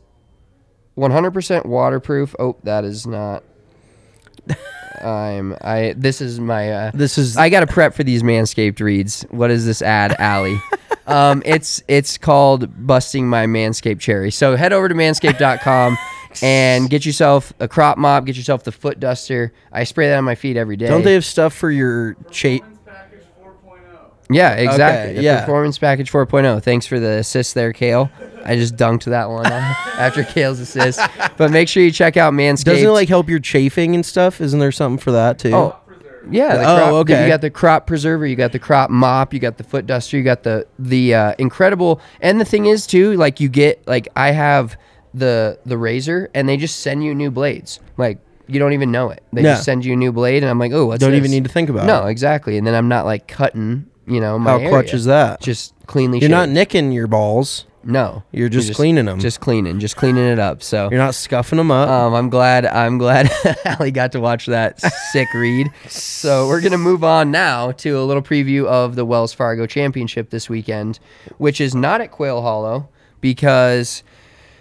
[0.96, 2.34] 100% waterproof.
[2.38, 3.42] Oh, that is not.
[5.02, 5.94] I'm I.
[5.96, 6.70] This is my.
[6.70, 9.22] Uh, this is I got to prep for these Manscaped reads.
[9.30, 10.58] What is this ad, Allie?
[11.06, 14.30] um, it's it's called busting my Manscaped cherry.
[14.30, 15.98] So head over to manscaped.com
[16.42, 18.24] and get yourself a crop mop.
[18.24, 19.52] Get yourself the foot duster.
[19.72, 20.86] I spray that on my feet every day.
[20.86, 22.73] don't they have stuff for your cha- Package 4.0.
[24.30, 25.16] Yeah, exactly.
[25.16, 25.40] The yeah.
[25.40, 26.62] Performance Package 4.0.
[26.62, 28.10] Thanks for the assist there, Kale.
[28.44, 31.00] I just dunked that one after Kale's assist.
[31.36, 32.64] But make sure you check out Manscaped.
[32.64, 34.40] Doesn't it like help your chafing and stuff?
[34.40, 35.54] Isn't there something for that too?
[35.54, 35.76] Oh,
[36.30, 36.56] yeah.
[36.56, 37.22] The Oh, crop, okay.
[37.22, 38.26] You got the crop preserver.
[38.26, 39.34] You got the crop mop.
[39.34, 40.16] You got the foot duster.
[40.16, 42.00] You got the the uh, incredible.
[42.20, 44.76] And the thing is too, like you get like I have
[45.12, 47.80] the the razor, and they just send you new blades.
[47.96, 49.22] Like you don't even know it.
[49.32, 51.44] They just send you a new blade, and I'm like, oh, what's Don't even need
[51.44, 51.86] to think about it.
[51.86, 52.10] No, it.
[52.10, 52.58] exactly.
[52.58, 53.86] And then I'm not like cutting.
[54.06, 54.94] You know, my How clutch area.
[54.96, 55.40] is that?
[55.40, 56.18] Just cleanly.
[56.18, 57.66] You're not nicking your balls.
[57.86, 59.20] No, You're just cleaning them.
[59.20, 60.62] Just cleaning, just cleaning it up.
[60.62, 61.86] So You're not scuffing them up.
[61.90, 62.64] um, I'm glad.
[62.64, 63.30] I'm glad
[63.66, 64.80] Allie got to watch that
[65.12, 65.66] sick read.
[65.90, 70.30] So we're gonna move on now to a little preview of the Wells Fargo Championship
[70.30, 70.98] this weekend,
[71.36, 72.88] which is not at Quail Hollow
[73.20, 74.02] because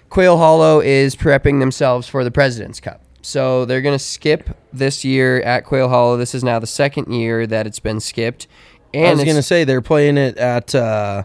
[0.10, 3.02] Quail Hollow is prepping themselves for the President's Cup.
[3.22, 6.18] So they're gonna skip this year at Quail Hollow.
[6.18, 8.48] This is now the second year that it's been skipped,
[8.94, 10.74] and I was gonna say they're playing it at.
[10.76, 11.24] Uh,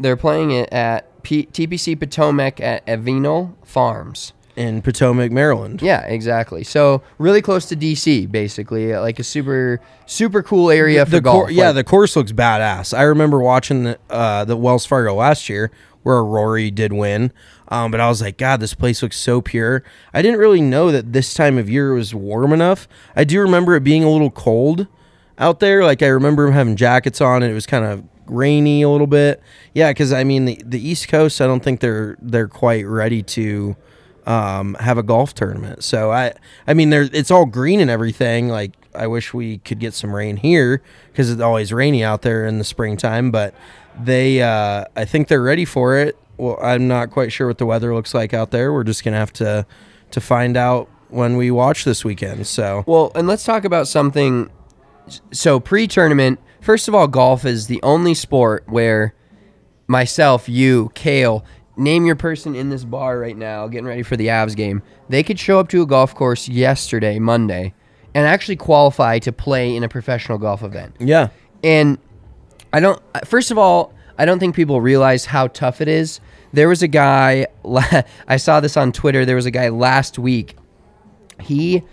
[0.00, 4.32] they're playing it at P- TPC Potomac at Avenel Farms.
[4.56, 5.80] in Potomac, Maryland.
[5.82, 6.64] Yeah, exactly.
[6.64, 11.44] So really close to DC, basically, like a super super cool area for the golf.
[11.44, 12.96] cour- yeah, like- the course looks badass.
[12.96, 15.70] I remember watching the uh, the Wells Fargo last year
[16.02, 17.32] where Rory did win.
[17.70, 19.82] Um, but I was like, God, this place looks so pure.
[20.14, 22.88] I didn't really know that this time of year was warm enough.
[23.14, 24.86] I do remember it being a little cold
[25.38, 25.84] out there.
[25.84, 29.06] Like I remember them having jackets on, and it was kind of rainy a little
[29.06, 29.42] bit.
[29.74, 33.22] Yeah, because I mean the the East Coast, I don't think they're they're quite ready
[33.22, 33.76] to
[34.26, 35.82] um, have a golf tournament.
[35.84, 36.34] So I
[36.66, 38.48] I mean there it's all green and everything.
[38.48, 42.46] Like I wish we could get some rain here because it's always rainy out there
[42.46, 43.30] in the springtime.
[43.30, 43.54] But
[44.00, 46.16] they uh, I think they're ready for it.
[46.36, 48.72] Well, I'm not quite sure what the weather looks like out there.
[48.72, 49.66] We're just gonna have to
[50.10, 52.46] to find out when we watch this weekend.
[52.46, 54.50] So Well, and let's talk about something.
[55.32, 59.14] So pre-tournament, first of all, golf is the only sport where
[59.86, 61.44] myself, you, Kale,
[61.76, 64.82] name your person in this bar right now, getting ready for the Avs game.
[65.08, 67.74] They could show up to a golf course yesterday, Monday,
[68.14, 70.96] and actually qualify to play in a professional golf event.
[70.98, 71.28] yeah,
[71.62, 71.98] And
[72.72, 73.00] I don't.
[73.24, 76.20] First of all, I don't think people realize how tough it is.
[76.52, 77.46] There was a guy.
[78.28, 79.24] I saw this on Twitter.
[79.24, 80.56] There was a guy last week.
[81.40, 81.84] He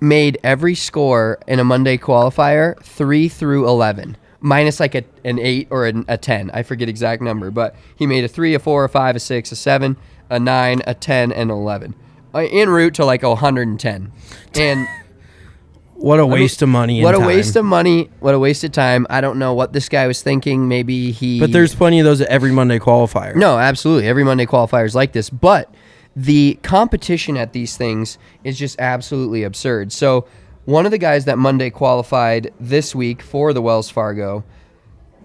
[0.00, 5.68] made every score in a Monday qualifier three through eleven, minus like a, an eight
[5.70, 6.50] or an, a ten.
[6.52, 9.52] I forget exact number, but he made a three, a four, a five, a six,
[9.52, 9.96] a seven,
[10.30, 11.94] a nine, a ten, and an eleven,
[12.34, 14.12] uh, en route to like hundred and ten.
[14.54, 14.86] And
[15.94, 17.02] what a waste of money.
[17.02, 18.10] what a waste of money.
[18.20, 19.06] What a waste of time.
[19.08, 20.68] I don't know what this guy was thinking.
[20.68, 21.40] Maybe he.
[21.40, 23.34] But there's plenty of those at every Monday qualifier.
[23.34, 24.08] no, absolutely.
[24.08, 25.72] Every Monday qualifier is like this, but
[26.16, 29.92] the competition at these things is just absolutely absurd.
[29.92, 30.26] So,
[30.64, 34.42] one of the guys that Monday qualified this week for the Wells Fargo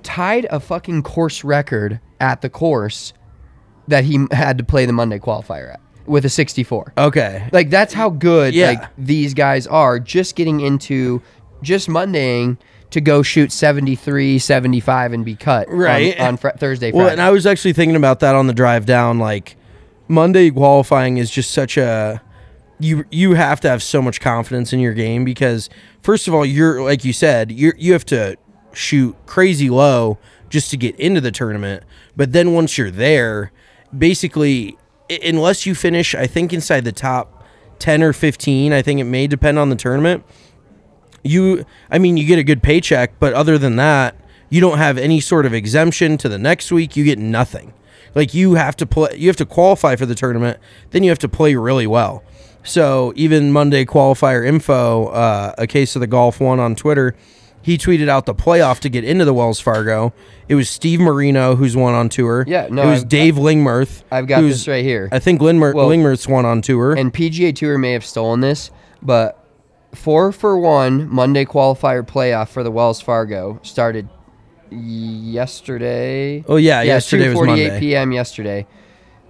[0.03, 3.13] tied a fucking course record at the course
[3.87, 6.93] that he had to play the Monday qualifier at with a 64.
[6.97, 7.47] Okay.
[7.51, 8.69] Like that's how good Yeah.
[8.71, 11.21] like these guys are just getting into
[11.63, 12.57] just Mondaying
[12.91, 16.19] to go shoot 73, 75 and be cut Right.
[16.19, 19.17] on, fr- Thursday, Well, and I was actually thinking about that on the drive down.
[19.19, 19.55] Like
[20.11, 22.21] Monday qualifying is just such a
[22.79, 25.69] you you have to have so much confidence in your game because
[26.01, 28.37] first of all, you're like you said, you you have to
[28.73, 30.17] shoot crazy low
[30.49, 31.83] just to get into the tournament.
[32.15, 33.51] But then once you're there,
[33.97, 34.77] basically,
[35.23, 37.45] unless you finish, I think inside the top
[37.79, 40.23] ten or fifteen, I think it may depend on the tournament
[41.23, 44.15] you i mean you get a good paycheck but other than that
[44.49, 47.73] you don't have any sort of exemption to the next week you get nothing
[48.15, 50.59] like you have to play you have to qualify for the tournament
[50.91, 52.23] then you have to play really well.
[52.63, 57.15] So even monday qualifier info uh, a case of the golf one on twitter
[57.63, 60.13] he tweeted out the playoff to get into the wells fargo.
[60.47, 62.43] It was steve marino who's won on tour.
[62.47, 65.09] Yeah, no, it was I've- dave lingmerth I've got this right here.
[65.11, 66.93] i think Lingmer, Well- lingmerth's won on tour.
[66.93, 68.71] and PGA Tour may have stolen this,
[69.01, 69.37] but
[69.93, 74.07] four for one Monday qualifier playoff for the Wells Fargo started
[74.71, 76.43] yesterday.
[76.47, 77.79] Oh, yeah, yesterday was 2:48 Monday.
[77.79, 78.11] p.m.
[78.11, 78.67] yesterday.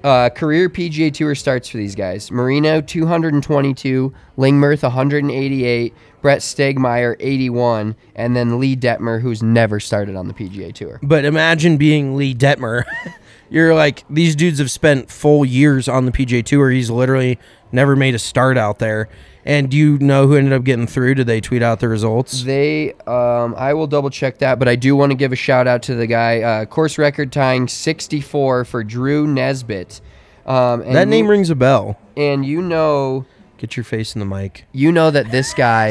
[0.03, 7.95] Uh, career PGA Tour starts for these guys: Marino 222, Lingmerth 188, Brett Stegmaier 81,
[8.15, 10.99] and then Lee Detmer, who's never started on the PGA Tour.
[11.03, 12.83] But imagine being Lee Detmer.
[13.49, 16.71] You're like these dudes have spent full years on the PGA Tour.
[16.71, 17.37] He's literally
[17.71, 19.07] never made a start out there.
[19.45, 21.15] And do you know who ended up getting through?
[21.15, 22.43] Did they tweet out the results?
[22.43, 25.67] They, um, I will double check that, but I do want to give a shout
[25.67, 29.99] out to the guy, uh, course record tying 64 for Drew Nesbitt.
[30.45, 31.99] Um, and That name you, rings a bell.
[32.15, 33.25] and you know,
[33.57, 34.65] Get your face in the mic.
[34.71, 35.89] you know that this guy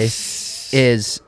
[0.72, 1.20] is,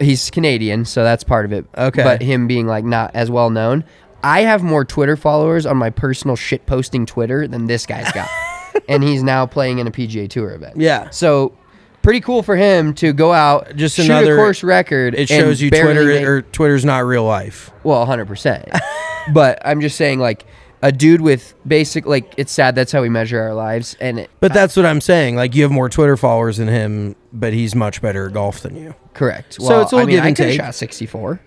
[0.00, 1.64] he's Canadian, so that's part of it.
[1.76, 2.02] Okay.
[2.02, 3.84] But him being like not as well known,
[4.22, 8.28] I have more Twitter followers on my personal shit posting Twitter than this guy's got,
[8.88, 10.76] and he's now playing in a PGA Tour event.
[10.78, 11.10] Yeah.
[11.10, 11.56] So.
[12.02, 15.14] Pretty cool for him to go out, Just shoot another- a course record.
[15.14, 17.72] It and shows you Twitter make- or Twitter's not real life.
[17.82, 18.78] Well, 100%.
[19.32, 20.46] but I'm just saying, like,
[20.82, 23.96] a dude with basic, like, it's sad that's how we measure our lives.
[24.00, 25.34] And it, But that's what I'm saying.
[25.34, 28.76] Like you have more Twitter followers than him, but he's much better at golf than
[28.76, 28.94] you.
[29.12, 29.54] correct.
[29.54, 30.60] So Well, it's a little I mean, give I and have take.
[30.60, 31.40] shot 64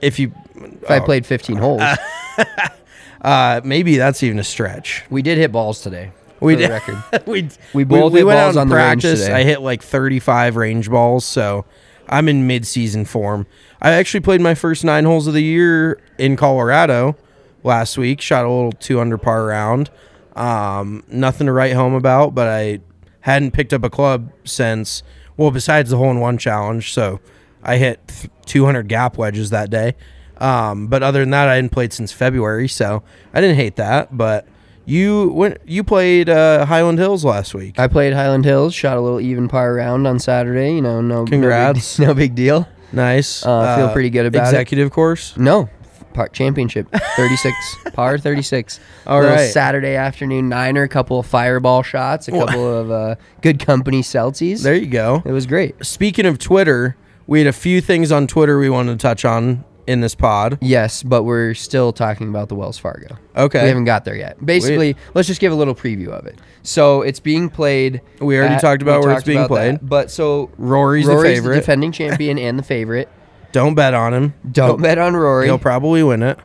[0.00, 1.82] If you, if I played 15 holes.
[3.22, 5.04] uh, maybe that's even a stretch.
[5.10, 6.12] we did hit balls today.
[6.40, 6.70] We did.
[6.70, 7.02] record.
[7.26, 9.22] we We both we hit went balls out on and the range practice.
[9.22, 9.34] today.
[9.34, 11.64] I hit like 35 range balls, so
[12.08, 13.46] I'm in mid-season form.
[13.82, 17.16] I actually played my first nine holes of the year in Colorado
[17.64, 18.20] last week.
[18.20, 19.90] Shot a little two under par round.
[20.36, 22.80] Um, nothing to write home about, but I
[23.20, 25.02] hadn't picked up a club since.
[25.36, 27.20] Well, besides the hole in one challenge, so
[27.62, 29.94] I hit th- 200 gap wedges that day.
[30.38, 33.02] Um, but other than that, I hadn't played since February, so
[33.34, 34.16] I didn't hate that.
[34.16, 34.46] But
[34.88, 35.58] You went.
[35.66, 37.78] You played uh, Highland Hills last week.
[37.78, 40.74] I played Highland Hills, shot a little even par round on Saturday.
[40.74, 41.98] You know, no Congrats.
[41.98, 42.68] no big, no big deal.
[42.90, 43.44] nice.
[43.44, 44.48] Uh, feel pretty good about it.
[44.48, 45.36] executive course.
[45.36, 45.68] No,
[46.14, 47.54] par championship, thirty six
[47.92, 48.80] par thirty six.
[49.06, 49.50] All right.
[49.50, 54.62] Saturday afternoon niner, a couple of fireball shots, a couple of uh, good company Celtics.
[54.62, 55.22] There you go.
[55.26, 55.84] It was great.
[55.84, 56.96] Speaking of Twitter,
[57.26, 60.58] we had a few things on Twitter we wanted to touch on in this pod.
[60.60, 63.16] Yes, but we're still talking about the Wells Fargo.
[63.34, 63.62] Okay.
[63.62, 64.44] We haven't got there yet.
[64.44, 66.38] Basically, let's just give a little preview of it.
[66.62, 68.02] So it's being played.
[68.20, 69.76] We already at- talked about we where it's being played.
[69.76, 69.88] that.
[69.88, 71.56] But so Rory's, the favorite.
[71.56, 73.08] defending champion and the favorite.
[73.52, 74.34] Don't bet on him.
[74.52, 75.46] Don't He'll- bet on Rory.
[75.46, 76.38] He'll probably win it.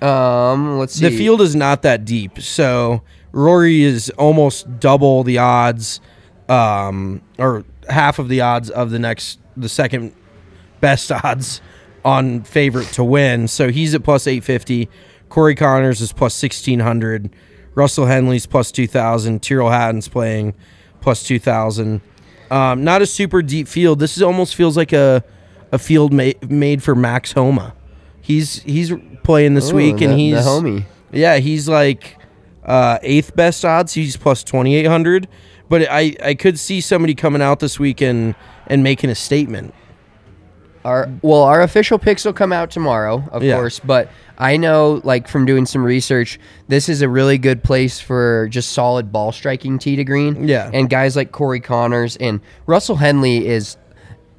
[0.00, 1.08] Um, let's see.
[1.08, 3.02] The field is not that deep, so
[3.32, 6.00] Rory is almost double the odds,
[6.48, 10.14] um, or half of the odds of the next, the second
[10.80, 11.60] best odds
[12.04, 13.48] on favorite to win.
[13.48, 14.88] So he's at plus eight fifty.
[15.28, 17.30] Corey Conners is plus sixteen hundred.
[17.74, 19.42] Russell Henley's plus two thousand.
[19.42, 20.54] Tyrrell Hatton's playing
[21.00, 22.00] plus two thousand.
[22.50, 24.00] Um, not a super deep field.
[24.00, 25.22] This is almost feels like a
[25.72, 27.74] a field ma- made for Max Homa.
[28.20, 30.84] He's he's playing this Ooh, week, and the- he's the homie.
[31.12, 32.16] yeah, he's like
[32.64, 33.92] uh, eighth best odds.
[33.94, 35.28] He's plus twenty eight hundred.
[35.68, 38.34] But I, I could see somebody coming out this week and,
[38.66, 39.72] and making a statement.
[40.84, 43.56] Our well, our official picks will come out tomorrow, of Yeah.
[43.56, 43.80] course.
[43.80, 48.48] But I know, like from doing some research, this is a really good place for
[48.50, 50.48] just solid ball striking tee to green.
[50.48, 50.70] Yeah.
[50.72, 53.76] and guys like Corey Conners and Russell Henley is.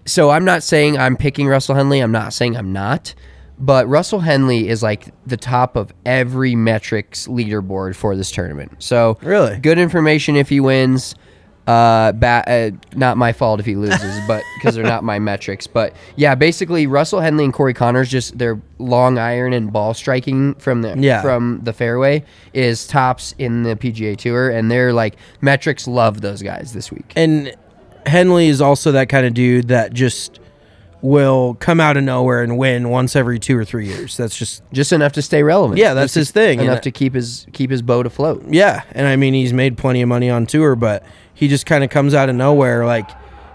[0.05, 1.99] So I'm not saying I'm picking Russell Henley.
[1.99, 3.13] I'm not saying I'm not.
[3.59, 8.71] But Russell Henley is like the top of every metrics leaderboard for this tournament.
[8.79, 9.59] So Really?
[9.59, 11.13] good information if he wins.
[11.71, 15.67] Uh, uh, not my fault if he loses, but because they're not my metrics.
[15.67, 20.53] But yeah, basically Russell Henley and Corey Conners just their long iron and ball striking
[20.55, 21.21] from the Yeah.
[21.21, 26.41] from the fairway is tops in the PGA Tour, and they're like metrics love those
[26.41, 27.13] guys this week.
[27.15, 27.55] And
[28.05, 30.39] Henley is also that kind of dude that just
[31.03, 34.15] will come out of nowhere and win once every two or three years.
[34.17, 35.79] That's just Just enough to stay relevant.
[35.79, 38.43] Yeah, that's his thing, Enough I- to keep his keep his boat afloat.
[38.49, 38.83] yeah.
[38.91, 41.03] And I mean, he's made plenty of money on tour, but
[41.41, 42.85] he just kind of comes out of nowhere.
[42.85, 43.09] Like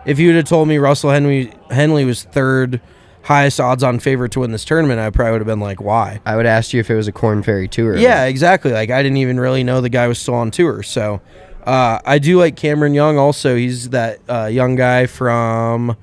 [0.05, 2.81] if you would have told me Russell Henley Henley was third
[3.23, 6.21] highest odds on favorite to win this tournament, I probably would have been like, why?
[6.27, 7.97] I would ask you if it was a Korn Ferry Tour.
[7.97, 8.73] Yeah, exactly.
[8.73, 10.83] Like I didn't even really know the guy was still on tour.
[10.83, 11.21] So
[11.65, 13.19] uh, I do like Cameron Young.
[13.19, 15.97] Also, he's that uh, young guy from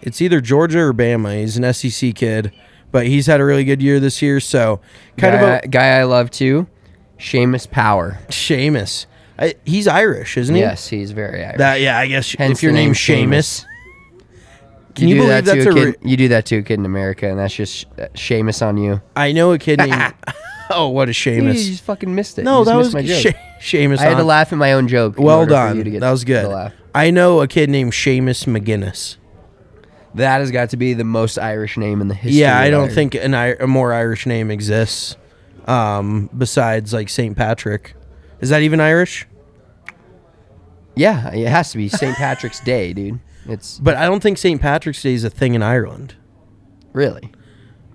[0.00, 1.40] it's either Georgia or Bama.
[1.40, 2.52] He's an SEC kid,
[2.92, 4.38] but he's had a really good year this year.
[4.38, 4.80] So
[5.16, 6.68] kind guy, of a guy I love too,
[7.18, 8.20] Seamus Power.
[8.28, 9.06] Seamus.
[9.38, 10.60] I, he's Irish, isn't he?
[10.60, 11.58] Yes, he's very Irish.
[11.58, 13.64] That yeah, I guess Hence if your the name name's Seamus,
[14.94, 15.70] can you, do believe that that's a?
[15.70, 18.66] a Re- you do that to a kid in America, and that's just uh, Seamus
[18.66, 19.00] on you.
[19.14, 20.14] I know a kid named.
[20.70, 21.66] oh, what a You Seamus!
[21.66, 22.44] just fucking missed it.
[22.44, 23.34] No, that was my joke.
[23.60, 23.98] She- Seamus.
[23.98, 25.18] I had to laugh at my own joke.
[25.18, 25.84] Well done.
[25.84, 26.72] you That was good.
[26.94, 29.16] I know a kid named Seamus McGinnis.
[30.14, 32.40] That has got to be the most Irish name in the history.
[32.40, 35.16] Yeah, I don't think an I- a more Irish name exists
[35.66, 37.36] um, besides like St.
[37.36, 37.94] Patrick.
[38.40, 39.26] Is that even Irish?
[40.94, 42.16] Yeah, it has to be St.
[42.16, 43.20] Patrick's Day, dude.
[43.46, 44.60] It's But I don't think St.
[44.60, 46.14] Patrick's Day is a thing in Ireland.
[46.92, 47.32] really.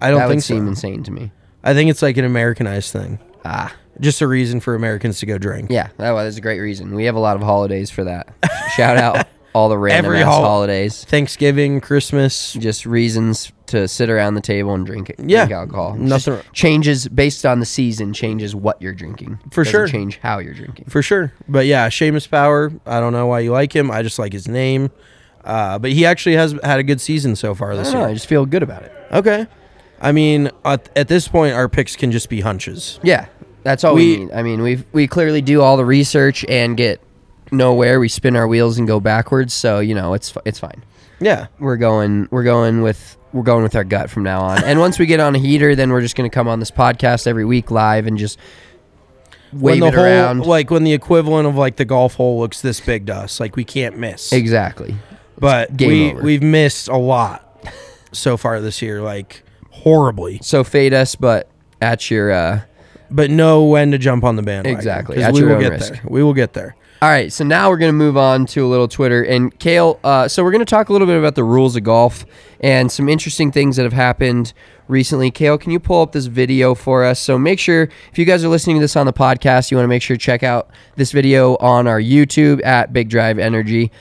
[0.04, 1.32] I don't that think would seem insane to me.
[1.64, 3.20] I think it's like an Americanized thing.
[3.46, 5.70] Ah, Just a reason for Americans to go drink.
[5.70, 6.96] yeah, that was a great reason.
[6.96, 8.34] We have a lot of holidays for that.
[8.76, 11.04] Shout out all the random Every ass hol- holidays.
[11.06, 12.54] Thanksgiving, Christmas.
[12.54, 15.16] Just reasons to sit around the table and drink it.
[15.20, 15.96] Yeah, drink alcohol.
[15.96, 18.14] nothing- Just changes based on the season.
[18.14, 19.40] Changes what you're drinking.
[19.52, 19.88] For Doesn't sure.
[19.88, 20.86] Change how you're drinking.
[20.90, 21.34] For sure.
[21.48, 23.90] But yeah, Seamus Power, I don't know why you like him.
[23.92, 24.90] I just like his name.
[25.44, 28.00] Uh, but he actually has had a good season so far I this don't know.
[28.02, 28.10] year.
[28.10, 28.92] I just feel good about it.
[29.12, 29.48] Okay.
[30.00, 33.00] I mean, at, at this point, our picks can just be hunches.
[33.04, 33.26] Yeah,
[33.64, 34.32] that's all we, We- need.
[34.34, 37.02] I mean, we we clearly do all the research and get
[37.52, 38.00] nowhere.
[38.00, 39.54] We spin our wheels and go backwards.
[39.54, 40.84] So you know, it's it's fine.
[41.20, 41.48] Yeah.
[41.60, 44.64] We're going we're going with we're going with our gut from now on.
[44.64, 46.72] and once we get on a heater, then we're just going to come on this
[46.72, 48.38] podcast every week live and just
[49.52, 50.46] when wave the it hole, around.
[50.46, 53.56] like when the equivalent of like the golf hole looks this big to us, like
[53.56, 54.32] we can't miss.
[54.34, 54.96] exactly.
[55.38, 56.22] But we over.
[56.22, 57.66] we've missed a lot
[58.12, 60.40] so far this year, like horribly.
[60.44, 61.50] So fade us, but
[61.82, 62.32] at your.
[62.32, 62.62] uh
[63.10, 64.78] But know when to jump on the bandwagon.
[64.78, 65.24] Exactly.
[65.24, 65.94] at we your will own get risk.
[65.94, 66.02] there.
[66.08, 66.76] We will get there.
[67.04, 69.24] All right, so now we're going to move on to a little Twitter.
[69.24, 71.84] And Kale, uh, so we're going to talk a little bit about the rules of
[71.84, 72.28] golf
[72.60, 74.54] and some interesting things that have happened
[74.88, 75.32] recently.
[75.32, 77.20] Kale, can you pull up this video for us?
[77.20, 79.86] So make sure, if you guys are listening to this on the podcast, you want
[79.86, 83.92] to make sure to check out this video on our YouTube at Big Drive Energy.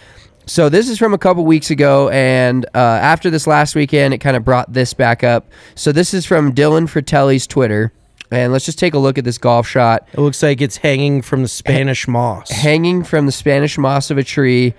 [0.45, 4.19] So this is from a couple weeks ago, and uh, after this last weekend, it
[4.19, 5.51] kind of brought this back up.
[5.75, 7.95] So this is from Dylan Frittelli's Twitter.
[8.31, 10.09] And let's just take a look at this golf shot.
[10.13, 12.51] It looks like it's hanging from the Spanish moss.
[12.51, 14.75] Hanging from the Spanish moss of a tree.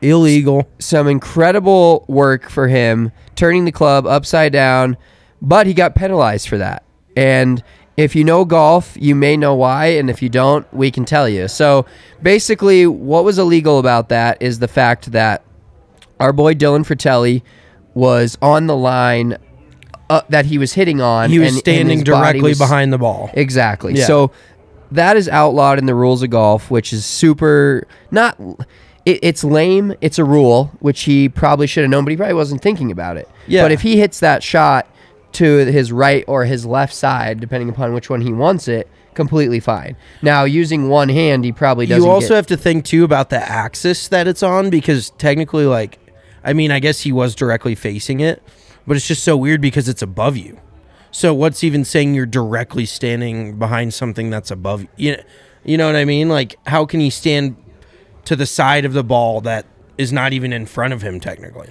[0.00, 0.68] Illegal.
[0.78, 4.96] Some incredible work for him, turning the club upside down,
[5.40, 6.84] but he got penalized for that.
[7.16, 7.62] And
[7.96, 11.28] if you know golf, you may know why, and if you don't, we can tell
[11.28, 11.48] you.
[11.48, 11.84] So
[12.22, 15.44] basically, what was illegal about that is the fact that
[16.20, 17.42] our boy Dylan Frittelli
[17.94, 19.36] was on the line
[20.10, 21.30] uh, that he was hitting on.
[21.30, 23.30] He was and- and standing body directly was- behind the ball.
[23.34, 23.94] Exactly.
[23.94, 24.04] Yeah.
[24.06, 24.30] So
[24.92, 28.38] that is outlawed in the rules of golf, which is super not.
[29.04, 29.94] It, it's lame.
[30.00, 33.16] It's a rule, which he probably should have known, but he probably wasn't thinking about
[33.16, 33.28] it.
[33.46, 33.62] Yeah.
[33.62, 34.86] But if he hits that shot
[35.32, 39.60] to his right or his left side, depending upon which one he wants it, completely
[39.60, 39.96] fine.
[40.22, 42.02] Now, using one hand, he probably doesn't.
[42.04, 45.66] You also get- have to think too about the axis that it's on because technically,
[45.66, 45.98] like,
[46.44, 48.42] I mean, I guess he was directly facing it,
[48.88, 50.58] but it's just so weird because it's above you.
[51.10, 54.88] So what's even saying you're directly standing behind something that's above you?
[54.96, 55.22] You know,
[55.64, 56.28] you know what I mean?
[56.28, 57.56] Like, how can he stand
[58.24, 59.66] to the side of the ball that
[59.96, 61.68] is not even in front of him technically?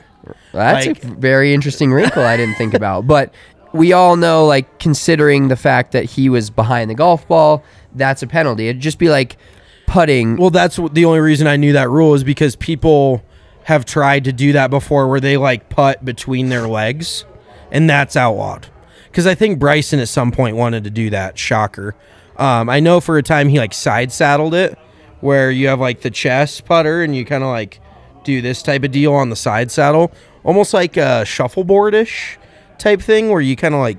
[0.54, 3.08] That's Like- a very interesting wrinkle I didn't think about.
[3.08, 3.34] But
[3.74, 7.64] we all know, like, considering the fact that he was behind the golf ball,
[7.96, 8.68] that's a penalty.
[8.70, 9.38] It'd just be like
[9.86, 10.36] putting.
[10.38, 13.24] Well, that's the only reason I knew that rule is because people
[13.68, 17.26] have tried to do that before where they like putt between their legs,
[17.70, 18.68] and that's outlawed.
[19.12, 21.38] Because I think Bryson at some point wanted to do that.
[21.38, 21.94] Shocker.
[22.38, 24.80] Um, I know for a time he like side saddled it,
[25.20, 27.82] where you have like the chest putter and you kind of like
[28.24, 30.14] do this type of deal on the side saddle,
[30.46, 32.40] almost like a shuffleboard ish
[32.78, 33.98] type thing, where you kind of like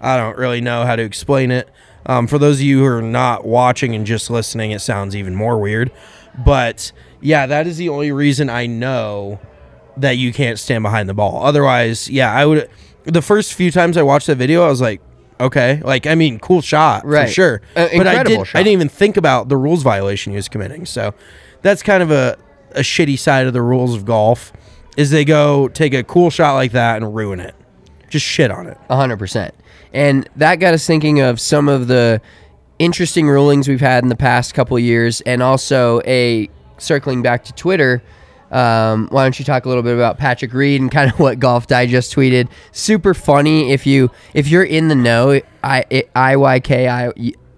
[0.00, 1.68] I don't really know how to explain it.
[2.06, 5.34] Um, for those of you who are not watching and just listening, it sounds even
[5.34, 5.90] more weird.
[6.44, 9.40] But yeah, that is the only reason I know
[9.96, 11.42] that you can't stand behind the ball.
[11.44, 12.68] Otherwise, yeah, I would.
[13.04, 15.00] The first few times I watched that video, I was like,
[15.40, 17.26] okay, like I mean, cool shot Right.
[17.26, 17.62] for sure.
[17.74, 18.58] Uh, but I incredible did, shot.
[18.58, 20.86] I didn't even think about the rules violation he was committing.
[20.86, 21.14] So
[21.62, 22.36] that's kind of a
[22.72, 24.52] a shitty side of the rules of golf
[24.96, 27.54] is they go take a cool shot like that and ruin it,
[28.10, 28.76] just shit on it.
[28.90, 29.54] hundred percent.
[29.92, 32.20] And that got us thinking of some of the
[32.78, 36.48] interesting rulings we've had in the past couple of years, and also a
[36.78, 38.02] circling back to Twitter.
[38.50, 41.38] Um, why don't you talk a little bit about Patrick Reed and kind of what
[41.38, 42.48] Golf Digest tweeted?
[42.72, 45.40] Super funny if you if you're in the know.
[45.62, 47.12] I it, I Y K I.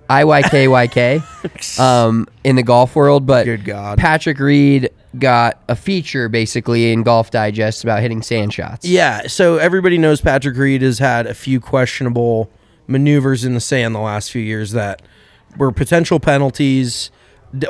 [0.09, 1.23] I Y K Y K,
[1.79, 3.97] um, in the golf world, but Good God.
[3.97, 8.85] Patrick Reed got a feature basically in Golf Digest about hitting sand shots.
[8.85, 12.51] Yeah, so everybody knows Patrick Reed has had a few questionable
[12.89, 15.01] maneuvers in the sand the last few years that
[15.57, 17.11] were potential penalties.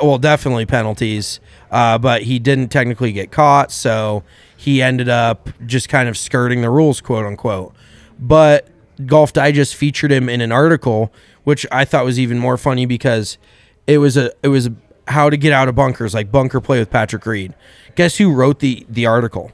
[0.01, 1.39] Well, definitely penalties,
[1.71, 4.23] uh, but he didn't technically get caught, so
[4.55, 7.73] he ended up just kind of skirting the rules, quote unquote.
[8.19, 8.67] But
[9.07, 11.11] Golf Digest featured him in an article,
[11.43, 13.39] which I thought was even more funny because
[13.87, 14.69] it was a it was
[15.07, 17.55] how to get out of bunkers, like bunker play with Patrick Reed.
[17.95, 19.51] Guess who wrote the the article?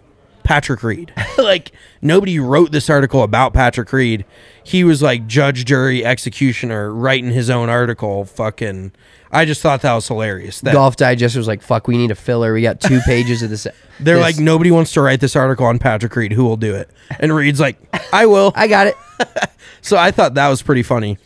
[0.47, 1.13] Patrick Reed.
[1.37, 4.23] like nobody wrote this article about Patrick Reed.
[4.63, 8.23] He was like judge, jury, executioner, writing his own article.
[8.23, 8.93] Fucking,
[9.29, 10.61] I just thought that was hilarious.
[10.61, 12.53] That Golf Digest was like, "Fuck, we need a filler.
[12.53, 13.67] We got two pages of this."
[13.99, 16.31] they're this- like, nobody wants to write this article on Patrick Reed.
[16.31, 16.89] Who will do it?
[17.19, 17.77] And Reed's like,
[18.13, 18.53] I will.
[18.55, 18.95] "I got it."
[19.81, 21.17] So I thought that was pretty funny.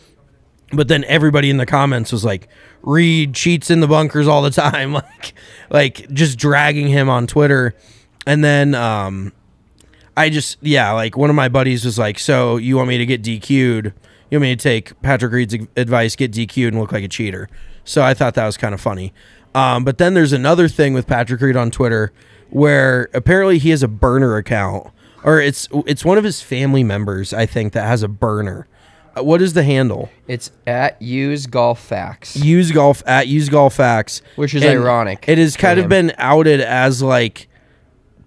[0.72, 2.48] But then everybody in the comments was like,
[2.82, 5.34] Reed cheats in the bunkers all the time, like
[5.68, 7.74] like just dragging him on Twitter.
[8.26, 9.32] And then um
[10.16, 13.06] I just yeah, like one of my buddies was like, So you want me to
[13.06, 13.92] get DQ'd?
[14.30, 17.48] You want me to take Patrick Reed's advice, get DQ'd and look like a cheater.
[17.84, 19.12] So I thought that was kind of funny.
[19.54, 22.12] Um, but then there's another thing with Patrick Reed on Twitter
[22.50, 24.88] where apparently he has a burner account.
[25.24, 28.66] Or it's it's one of his family members, I think, that has a burner.
[29.16, 30.10] Uh, What is the handle?
[30.26, 32.34] It's at use golf facts.
[32.36, 35.90] use golf at use golf facts Which is And ironic it has kind of him.
[35.90, 37.48] been outed as like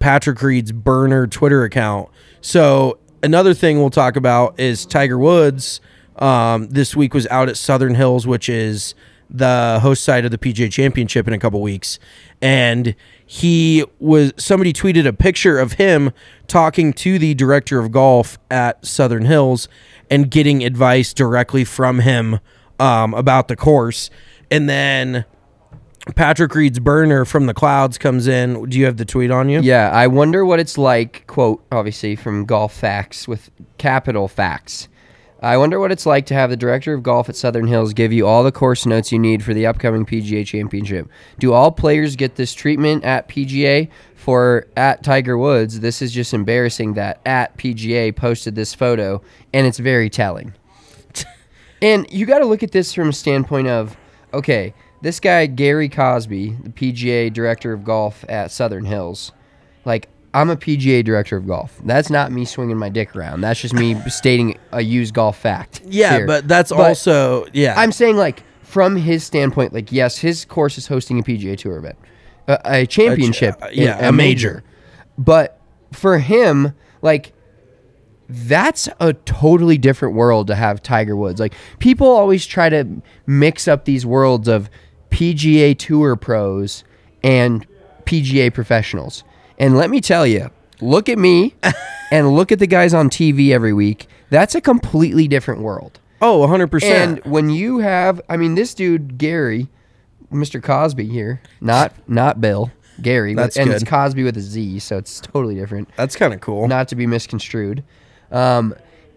[0.06, 2.08] patrick reed's burner twitter account.
[2.40, 5.82] So another thing we'll talk about is tiger woods
[6.18, 8.94] um, this week was out at southern hills which is
[9.32, 11.98] the host site of the pga championship in a couple weeks.
[12.40, 12.96] And
[13.26, 16.12] he was somebody tweeted a picture of him
[16.46, 19.68] talking to the director of golf at southern hills
[20.12, 22.40] and getting advice directly from him
[22.80, 24.12] um, about the course.
[24.52, 25.26] And then
[26.14, 28.70] Patrick Reed's burner from the clouds comes in.
[28.70, 29.62] Do you have the tweet on you?
[29.62, 31.26] Yeah, I wonder what it's like.
[31.28, 34.88] Quote, obviously from Golf Facts with capital facts.
[35.42, 38.12] I wonder what it's like to have the director of golf at Southern Hills give
[38.12, 41.08] you all the course notes you need for the upcoming PGA Championship.
[41.40, 43.90] Do all players get this treatment at PGA?
[44.16, 49.22] For at Tiger Woods, this is just embarrassing that at PGA posted this photo,
[49.54, 50.54] and it's very telling.
[51.82, 53.96] And you got to look at this from a standpoint of,
[54.34, 54.74] okay,
[55.06, 59.32] this guy Gary Cosby, the PGA director of golf at Southern Hills,
[59.86, 61.80] like I'm a PGA director of golf.
[61.84, 63.42] That's not me swinging my dick around.
[63.42, 65.82] That's just me stating a used golf fact.
[65.86, 66.26] Yeah, here.
[66.28, 67.76] but that's But also yeah.
[67.78, 71.78] I'm saying like from his standpoint, like yes, his course is hosting a PGA Tour
[71.78, 71.98] event,
[72.48, 74.48] a, a championship, uh, yeah, a, a major.
[74.48, 74.64] major.
[75.20, 77.32] But for him, like
[78.28, 81.40] that's a totally different world to have Tiger Woods.
[81.40, 84.68] Like people always try to mix up these worlds of
[85.10, 86.84] PGA Tour pros
[87.24, 87.66] and
[88.06, 89.24] PGA professionals.
[89.58, 90.52] And let me tell you,
[90.82, 91.56] look at me
[92.12, 94.08] and look at the guys on TV every week.
[94.30, 96.00] That's a completely different world.
[96.22, 97.24] oh, 100 percent.
[97.24, 99.68] And when you have, I mean, this dude Gary,
[100.32, 100.62] Mr.
[100.62, 103.84] Cosby here, not not Bill, Gary, That's and it's.
[103.84, 105.90] Cosby with a Z, so it's totally different.
[105.96, 106.68] That's kind of cool.
[106.68, 107.84] Not to be misconstrued.
[108.32, 108.76] Um,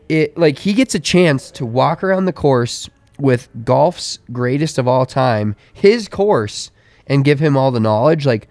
[0.08, 2.88] it like he gets a chance to walk around the course
[3.18, 6.70] with golf's greatest of all time, his course,
[7.06, 8.26] and give him all the knowledge.
[8.26, 8.48] Like,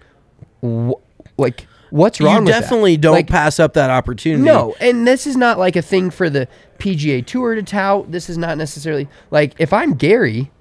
[0.64, 0.92] wh-
[1.38, 2.36] like what's wrong?
[2.40, 2.62] you with that?
[2.62, 4.44] definitely don't Like, pass up that opportunity.
[4.44, 6.48] no, and this is not like a thing for the
[6.80, 8.12] PGA Tour to tout.
[8.12, 10.52] This is not necessarily like if I'm Gary,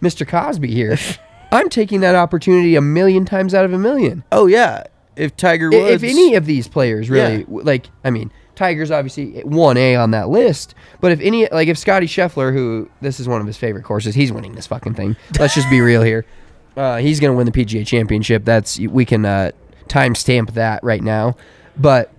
[0.00, 0.26] Mr.
[0.26, 0.96] Cosby here,
[1.52, 4.24] I'm taking that opportunity a million times out of a million.
[4.32, 4.84] Oh yeah.
[5.16, 7.44] If Tiger Woods, If any of these players really Yeah.
[7.48, 11.78] like, I mean, Tiger's obviously one A on that list, but if any like if
[11.78, 15.14] Scotty Scheffler, who this is one of his favorite courses, he's winning this fucking thing.
[15.38, 16.26] Let's just be real here.
[16.76, 18.44] Uh, he's gonna win the PGA Championship.
[18.44, 19.52] That's we can uh,
[19.88, 21.34] timestamp that right now,
[21.78, 22.12] but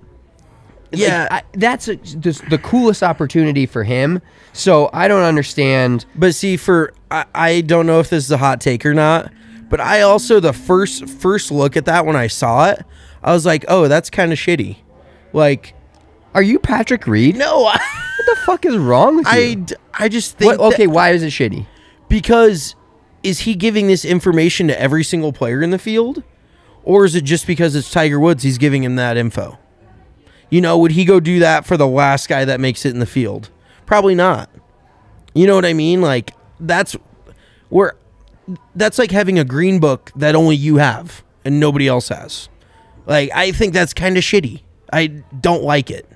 [0.91, 1.27] like, Yeah.
[1.29, 4.19] I, that's a, just the coolest opportunity for him.
[4.53, 6.05] So I don't understand.
[6.15, 9.31] But see, for I, I don't know if this is a hot take or not,
[9.69, 12.83] but I also the first first look at that when I saw it,
[13.21, 14.77] I was like, oh, that's kind of shitty.
[15.33, 15.75] Like,
[16.37, 17.35] Are you Patrick Reed?
[17.35, 19.55] no, I What the fuck is wrong with I, you?
[19.55, 21.65] d- I just think What, okay, that- why is it shitty?
[22.09, 22.75] because
[23.23, 26.21] is he giving this information to every single player in the field,
[26.83, 29.57] or is it just because it's Tiger Woods he's giving him that info?
[30.51, 32.99] You know, would he go do that for the last guy that makes it in
[32.99, 33.49] the field?
[33.87, 34.49] Probably not.
[35.33, 36.01] You know what I mean?
[36.01, 36.95] Like that's
[37.69, 37.95] where
[38.75, 42.47] that's like having a green book that only you have and nobody else has.
[43.07, 44.61] Like I think that's kind of shitty.
[44.93, 46.07] I don't like it.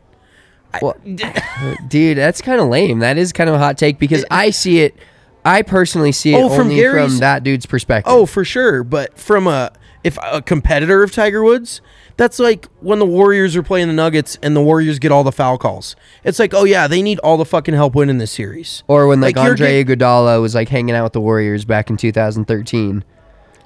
[0.81, 0.95] Well,
[1.87, 2.99] dude, that's kind of lame.
[2.99, 4.95] That is kind of a hot take because I see it.
[5.43, 8.11] I personally see it Oh, from only Gary's- from that dude's perspective.
[8.13, 8.83] Oh, for sure.
[8.83, 9.71] But from a
[10.03, 11.81] if a competitor of Tiger Woods,
[12.17, 15.31] that's like when the Warriors are playing the Nuggets and the Warriors get all the
[15.31, 15.95] foul calls.
[16.23, 18.83] It's like, oh yeah, they need all the fucking help winning this series.
[18.87, 21.89] or when like, like, you're Andre Iguodala was like hanging out with the Warriors back
[21.89, 23.03] in 2013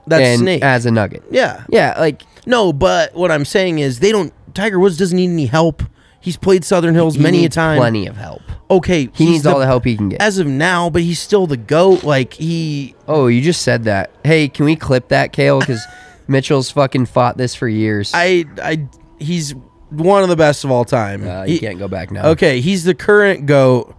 [0.07, 0.61] That's and snake.
[0.63, 1.23] as a Nugget.
[1.31, 1.63] yeah.
[1.69, 4.33] Yeah, like No, but what I'm saying is they don't.
[4.53, 5.83] Tiger Woods doesn't need any help.
[6.25, 7.77] He's played Southern Hills he many a time.
[7.77, 8.41] Plenty of help.
[8.71, 10.19] Okay, He needs all the help he can get.
[10.19, 12.03] as of now, but he's still the goat.
[12.03, 14.09] Like he, oh, you just said that.
[14.23, 15.59] Hey, can we clip that, Kale?
[15.59, 15.85] Because
[16.27, 18.09] Mitchell's fucking fought this for years.
[18.15, 18.87] I, I,
[19.19, 19.53] he's
[19.91, 21.27] one of the best of all time.
[21.27, 22.29] uh, you He- can't go back now.
[22.29, 23.95] Okay, he's the current goat.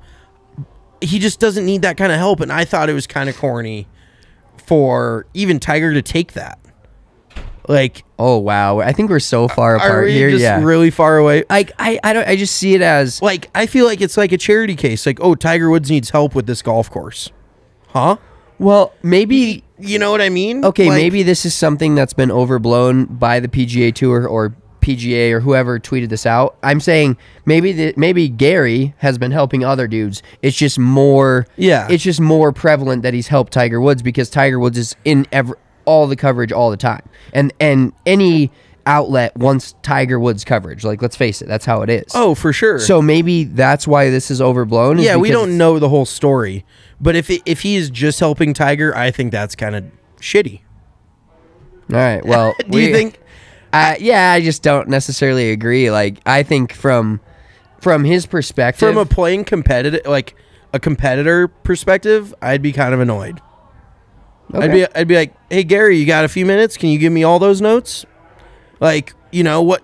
[1.00, 3.36] He just doesn't need that kind of help, and I thought it was kind of
[3.36, 3.86] corny
[4.56, 6.58] for even Tiger to take that.
[7.68, 10.30] Like, Oh wow, I think we're so far are apart we here.
[10.30, 10.62] just yeah.
[10.62, 11.44] really far away?
[11.50, 12.26] like I, I don't.
[12.26, 15.04] I just see it as Like, I feel like it's like a charity case.
[15.04, 17.30] Like, oh, Tiger Woods needs help with this golf course,
[17.88, 18.16] huh?
[18.58, 20.64] well, maybe You know what I mean?
[20.64, 25.32] Okay, Like, maybe this is something that's been overblown by the PGA Tour or PGA
[25.32, 26.56] or whoever tweeted this out.
[26.62, 30.22] I'm saying maybe the, maybe Gary has been helping other dudes.
[30.42, 31.88] It's just more Yeah.
[31.90, 35.58] It's just more prevalent that he's helped Tiger Woods because Tiger Woods is in ever
[35.86, 37.02] all the coverage all the time.
[37.32, 38.50] And and any
[38.84, 40.84] outlet wants Tiger Woods coverage.
[40.84, 42.12] Like let's face it, that's how it is.
[42.14, 42.78] Oh, for sure.
[42.78, 44.98] So maybe that's why this is overblown.
[44.98, 46.64] is yeah, we don't know the whole story,
[47.00, 49.84] but if it, if he is just helping Tiger, I think that's kind of
[50.20, 50.60] shitty.
[51.90, 52.24] All right.
[52.26, 53.20] Well, Do you think?
[53.72, 55.90] Uh, yeah, I just don't necessarily agree.
[55.90, 57.20] Like, I think from
[57.80, 60.34] from his perspective, From a playing competitive, like
[60.72, 63.40] a competitor perspective, I'd be kind of annoyed.
[64.54, 66.76] I'd be I'd be like, "Hey Gary, you got a few minutes?
[66.76, 68.04] Can you give me all those notes?"
[68.80, 69.82] Like, you know what?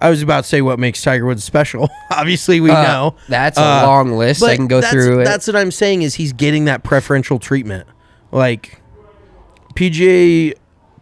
[0.00, 1.88] I was about to say what makes Tiger Woods special.
[2.12, 4.42] Obviously, we Uh, know that's a Uh, long list.
[4.44, 5.24] I can go through it.
[5.24, 7.86] That's what I'm saying is he's getting that preferential treatment.
[8.30, 8.80] Like
[9.74, 10.54] PGA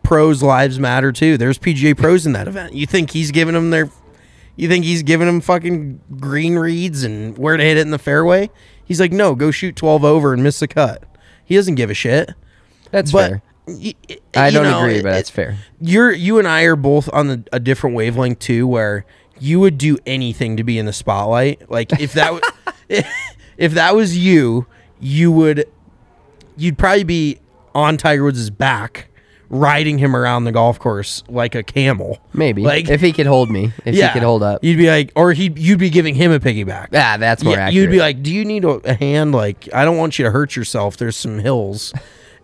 [0.02, 1.36] pros lives matter too.
[1.36, 2.74] There's PGA pros in that event.
[2.74, 3.90] You think he's giving them their
[4.56, 7.98] you think he's giving them fucking green reads and where to hit it in the
[7.98, 8.48] fairway?
[8.84, 11.02] He's like, "No, go shoot 12 over and miss the cut."
[11.44, 12.30] He doesn't give a shit.
[12.90, 13.42] That's But fair.
[13.66, 15.56] y- y- I don't know, agree, it- but that's fair.
[15.80, 19.04] you're you and I are both on the, a different wavelength too, where
[19.38, 21.70] you would do anything to be in the spotlight.
[21.70, 22.40] Like if that
[22.88, 23.02] w-
[23.58, 24.66] if that was you,
[25.00, 25.66] you would
[26.56, 27.38] you'd probably be
[27.74, 29.08] on Tiger Woods' back,
[29.50, 32.18] riding him around the golf course like a camel.
[32.32, 34.64] Maybe Like if he could hold me, if he could hold up.
[34.64, 36.86] You'd be like, or he you'd be giving him a piggyback.
[36.94, 37.74] Ah, that's more Yeah, accurate.
[37.74, 39.32] you'd be like, "Do you need a, a hand?
[39.34, 40.96] Like, I don't want you to hurt yourself.
[40.96, 41.92] There's some hills,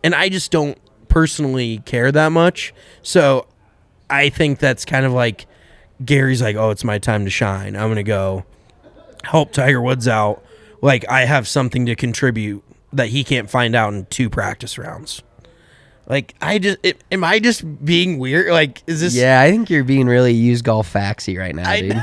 [0.04, 0.78] and I just don't
[1.08, 2.74] personally care that much.
[3.02, 3.46] So,
[4.10, 5.46] I think that's kind of like
[6.04, 7.76] Gary's like, "Oh, it's my time to shine.
[7.76, 8.44] I'm gonna go
[9.24, 10.44] help Tiger Woods out.
[10.80, 15.22] Like, I have something to contribute that he can't find out in two practice rounds."
[16.08, 18.50] Like, I just it, am I just being weird?
[18.50, 21.80] Like, is this yeah, I think you're being really used golf faxy right now, I-
[21.80, 22.02] dude.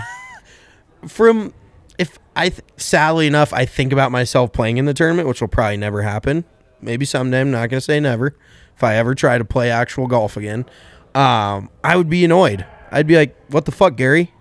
[1.08, 1.54] from
[1.98, 5.48] if I th- sadly enough I think about myself playing in the tournament, which will
[5.50, 6.46] probably never happen.
[6.82, 7.42] Maybe someday.
[7.42, 8.36] I'm not gonna say never.
[8.76, 10.66] If I ever try to play actual golf again,
[11.14, 12.66] um, I would be annoyed.
[12.92, 14.32] I'd be like, "What the fuck, Gary?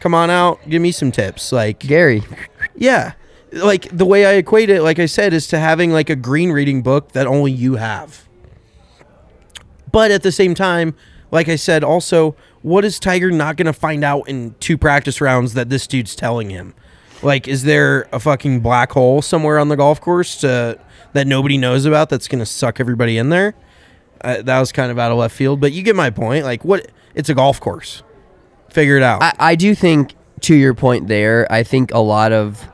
[0.00, 2.22] Come on out, give me some tips." Like, Gary,
[2.76, 3.12] yeah,
[3.52, 6.52] like the way I equate it, like I said, is to having like a green
[6.52, 8.26] reading book that only you have.
[9.90, 10.94] But at the same time,
[11.30, 15.20] like I said, also, what is Tiger not going to find out in two practice
[15.20, 16.74] rounds that this dude's telling him?
[17.22, 20.78] Like, is there a fucking black hole somewhere on the golf course to,
[21.12, 23.54] that nobody knows about that's going to suck everybody in there?
[24.20, 26.44] Uh, that was kind of out of left field, but you get my point.
[26.44, 26.86] Like, what?
[27.14, 28.02] It's a golf course.
[28.70, 29.22] Figure it out.
[29.22, 32.68] I, I do think to your point there, I think a lot of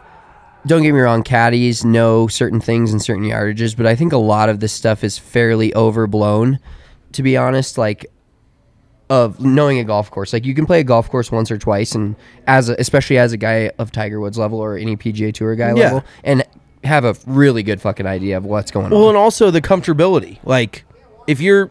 [0.66, 4.18] don't get me wrong, caddies know certain things and certain yardages, but I think a
[4.18, 6.59] lot of this stuff is fairly overblown,
[7.12, 7.78] to be honest.
[7.78, 8.07] Like
[9.11, 10.34] of knowing a golf course.
[10.34, 12.14] Like you can play a golf course once or twice and
[12.47, 15.68] as a, especially as a guy of Tiger Woods level or any PGA tour guy
[15.68, 15.72] Yeah.
[15.84, 16.45] level and
[16.89, 18.93] have a really good fucking idea of what's going on.
[18.93, 20.39] Well, and also the comfortability.
[20.43, 20.84] Like,
[21.26, 21.70] if you're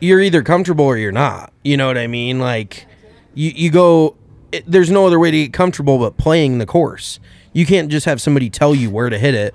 [0.00, 1.52] you're either comfortable or you're not.
[1.64, 2.38] You know what I mean?
[2.38, 2.86] Like,
[3.34, 4.16] you you go.
[4.52, 7.18] It, there's no other way to get comfortable but playing the course.
[7.52, 9.54] You can't just have somebody tell you where to hit it.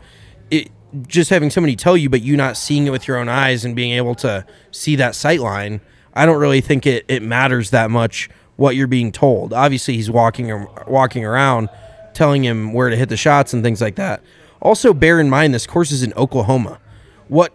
[0.49, 0.69] It
[1.07, 3.75] just having somebody tell you, but you not seeing it with your own eyes and
[3.75, 5.79] being able to see that sight line.
[6.13, 9.53] I don't really think it, it matters that much what you're being told.
[9.53, 11.69] Obviously, he's walking walking around
[12.13, 14.21] telling him where to hit the shots and things like that.
[14.61, 16.79] Also, bear in mind this course is in Oklahoma.
[17.27, 17.53] What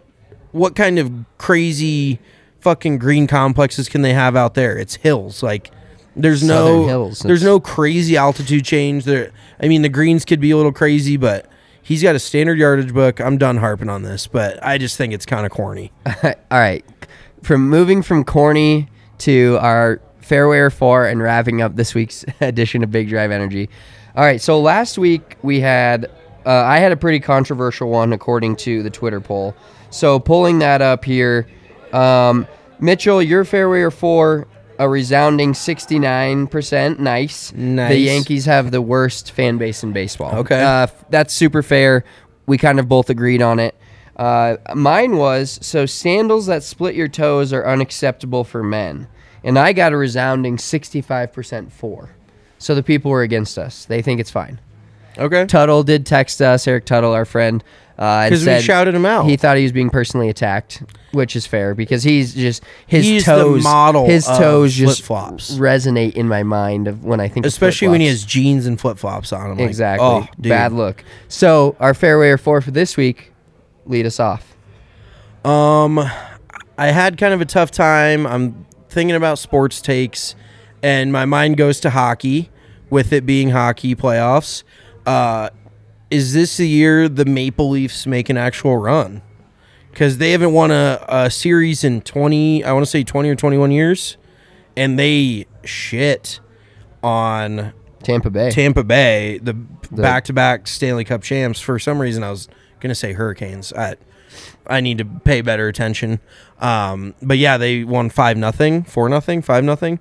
[0.51, 2.19] what kind of crazy
[2.59, 4.77] fucking green complexes can they have out there?
[4.77, 5.41] It's hills.
[5.43, 5.71] Like
[6.15, 7.19] there's no hills.
[7.19, 9.31] there's no crazy altitude change there.
[9.61, 11.45] I mean, the greens could be a little crazy, but
[11.81, 13.21] he's got a standard yardage book.
[13.21, 15.91] I'm done harping on this, but I just think it's kind of corny.
[16.23, 16.83] All right.
[17.43, 18.89] From moving from corny
[19.19, 23.69] to our fairway fore and wrapping up this week's edition of Big Drive Energy.
[24.15, 24.41] All right.
[24.41, 26.11] So last week we had,
[26.47, 29.53] uh, I had a pretty controversial one according to the Twitter poll.
[29.89, 31.45] So pulling that up here,
[31.91, 32.47] um,
[32.79, 34.47] Mitchell, your fairway fore,
[34.79, 36.99] a resounding 69%.
[36.99, 37.51] Nice.
[37.53, 37.89] Nice.
[37.89, 40.33] The Yankees have the worst fan base in baseball.
[40.35, 40.61] Okay.
[40.61, 42.05] Uh, that's super fair.
[42.45, 43.75] We kind of both agreed on it.
[44.15, 49.07] Uh, mine was so sandals that split your toes are unacceptable for men,
[49.43, 52.09] and I got a resounding sixty-five percent for.
[52.57, 53.85] So the people were against us.
[53.85, 54.59] They think it's fine.
[55.17, 55.45] Okay.
[55.45, 57.63] Tuttle did text us, Eric Tuttle, our friend,
[57.97, 59.25] uh, we said shouted him out.
[59.25, 63.25] He thought he was being personally attacked, which is fair because he's just his He's
[63.25, 63.63] toes.
[63.63, 65.55] model his toes just flip-flops.
[65.57, 68.79] resonate in my mind of when I think, of Especially when he has jeans and
[68.79, 69.49] flip flops on.
[69.51, 70.05] I'm like, Exactly.
[70.05, 70.27] oh.
[70.37, 71.03] Bad look.
[71.27, 73.31] So our fairway or fore for this week,
[73.87, 74.55] lead us off.
[75.43, 75.97] Um,
[76.77, 78.27] I had kind of a tough time.
[78.27, 80.35] I'm thinking about sports takes,
[80.83, 82.49] and my mind goes to hockey,
[82.91, 84.63] with it being hockey playoffs.
[85.07, 85.49] Uh,
[86.11, 89.21] is this the year the Maple Leafs make an actual run?
[89.89, 93.35] Because they haven't won a, a series in 20, I want to say 20 or
[93.35, 94.17] 21 years,
[94.75, 96.39] and they shit
[97.01, 98.51] on Tampa Bay.
[98.51, 101.59] Tampa Bay, the back to back Stanley Cup champs.
[101.59, 102.47] For some reason, I was
[102.79, 103.73] gonna say Hurricanes.
[103.73, 103.95] I
[104.67, 106.19] I need to pay better attention.
[106.59, 109.99] Um, but yeah, they won five nothing, four nothing, five nothing.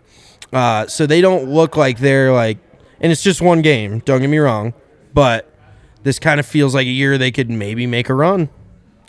[0.52, 2.59] Uh, so they don't look like they're like,
[3.00, 4.00] and it's just one game.
[4.00, 4.74] Don't get me wrong,
[5.16, 5.50] but
[6.02, 8.50] this kind of feels like a year they could maybe make a run.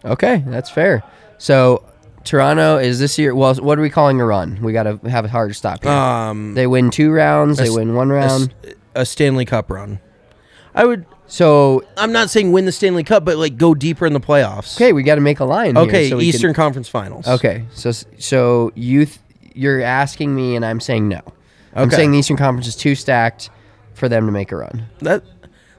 [0.05, 1.03] okay, that's fair.
[1.37, 1.83] So
[2.23, 3.35] Toronto is this year.
[3.35, 4.57] Well, what are we calling a run?
[4.61, 5.91] We got to have a hard stop here.
[5.91, 7.57] Um, they win two rounds.
[7.57, 8.55] They win one a, round.
[8.95, 9.99] a Stanley Cup run.
[10.73, 11.05] I would.
[11.27, 14.77] So I'm not saying win the Stanley Cup, but like go deeper in the playoffs.
[14.77, 15.77] okay, we got to make a line.
[15.77, 17.27] Okay, so we can- Eastern Conference Finals.
[17.27, 19.19] Okay, so so you th-
[19.53, 21.19] you're asking me, and I'm saying no.
[21.73, 23.49] I'm saying the Eastern Conference is too stacked
[23.93, 24.85] for them to make a run.
[25.01, 25.23] that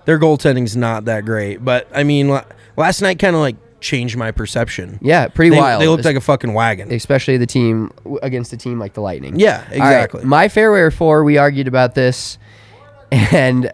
[0.09, 1.63] their goaltending's not that great.
[1.63, 2.47] But I mean, la-
[2.79, 4.99] last night kind of like changed my perception.
[5.03, 5.83] Yeah, pretty they, wild.
[5.83, 6.91] They looked like a fucking wagon.
[6.91, 7.93] especially the team
[8.23, 9.39] against a team like the Lightning.
[9.39, 10.25] Yeah, All right, exactly.
[10.25, 12.39] my fairway or fore, we argued about this,
[13.13, 13.71] and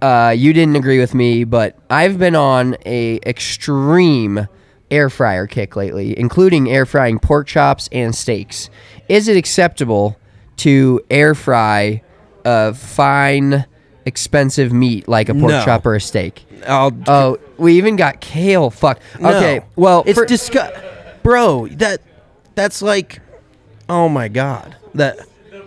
[0.00, 4.48] uh, you didn't agree with me, but I've been on a extreme
[4.90, 8.70] air fryer kick lately, including air frying pork chops and steaks.
[9.10, 10.16] Is it acceptable
[10.56, 12.02] to air fry
[12.46, 13.66] a fine,
[14.06, 15.64] expensive meat like a pork No.
[15.64, 16.46] chop or a steak?
[16.66, 18.70] I'll Oh, we even got kale.
[18.70, 19.00] Fuck.
[19.20, 19.28] No.
[19.36, 19.60] Okay.
[19.76, 20.74] Well, it's for- disgust,
[21.22, 21.66] bro.
[21.68, 22.00] That
[22.54, 23.20] that's like,
[23.88, 25.64] oh my god, that The, the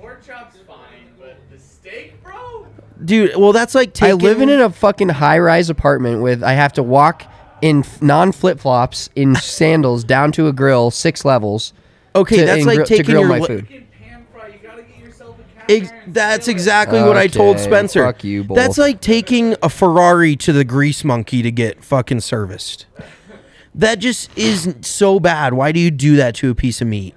[0.00, 0.76] pork chop's fine,
[1.20, 2.66] but the steak, bro?
[3.04, 3.36] dude.
[3.36, 4.18] Well, that's like I taking.
[4.18, 7.24] live in a fucking high rise apartment with I have to walk
[7.60, 11.72] in non flip flops in sandals down to a grill six levels.
[12.16, 13.60] Okay, to- that's and like grill- to taking grill your my li- food.
[13.66, 17.56] Fucking pan fry, you gotta get yourself a counter Ex- that's exactly what I told
[17.56, 18.04] Okay, Spencer.
[18.04, 18.56] fuck you both.
[18.56, 22.86] That's like taking a Ferrari to the grease monkey to get fucking serviced.
[23.74, 25.54] That just is so bad.
[25.54, 27.14] Why do you do that to a piece of meat?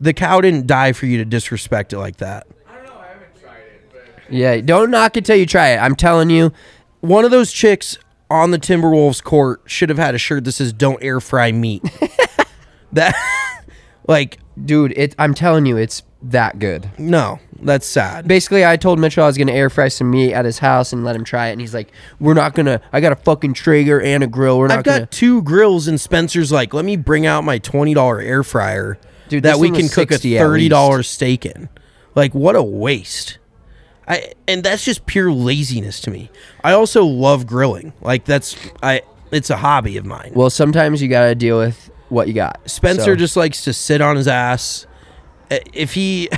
[0.00, 2.46] The cow didn't die for you to disrespect it like that.
[2.68, 5.68] I don't know, I haven't tried it, but Yeah, don't knock it till you try
[5.70, 5.78] it.
[5.78, 6.52] I'm telling you.
[7.00, 7.96] One of those chicks
[8.30, 11.82] on the Timberwolves court should have had a shirt that says "Don't air fry meat."
[12.92, 13.14] that,
[14.08, 16.90] like, Dude, it I'm telling you, it's that good.
[16.98, 18.26] no, that's sad.
[18.28, 21.04] Basically, I told Mitchell I was gonna air fry some meat at his house and
[21.04, 22.80] let him try it, and he's like, "We're not gonna.
[22.92, 24.58] I got a fucking Traeger and a grill.
[24.58, 27.58] We're not I've got gonna." two grills, and Spencer's like, "Let me bring out my
[27.58, 28.98] twenty dollar air fryer,
[29.28, 31.68] Dude, that this we can was cook a 60 at thirty dollar steak in."
[32.14, 33.38] Like, what a waste!
[34.06, 36.30] I and that's just pure laziness to me.
[36.64, 37.92] I also love grilling.
[38.00, 39.02] Like, that's I.
[39.30, 40.32] It's a hobby of mine.
[40.34, 42.60] Well, sometimes you gotta deal with what you got.
[42.70, 44.86] Spencer So- just likes to sit on his ass.
[45.50, 46.28] Uh, If he,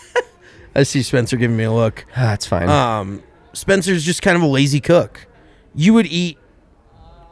[0.74, 2.04] I see Spencer giving me a look.
[2.12, 2.68] Ah, that's fine.
[2.68, 3.22] Um,
[3.52, 5.26] Spencer's just kind of a lazy cook.
[5.74, 6.38] You would eat,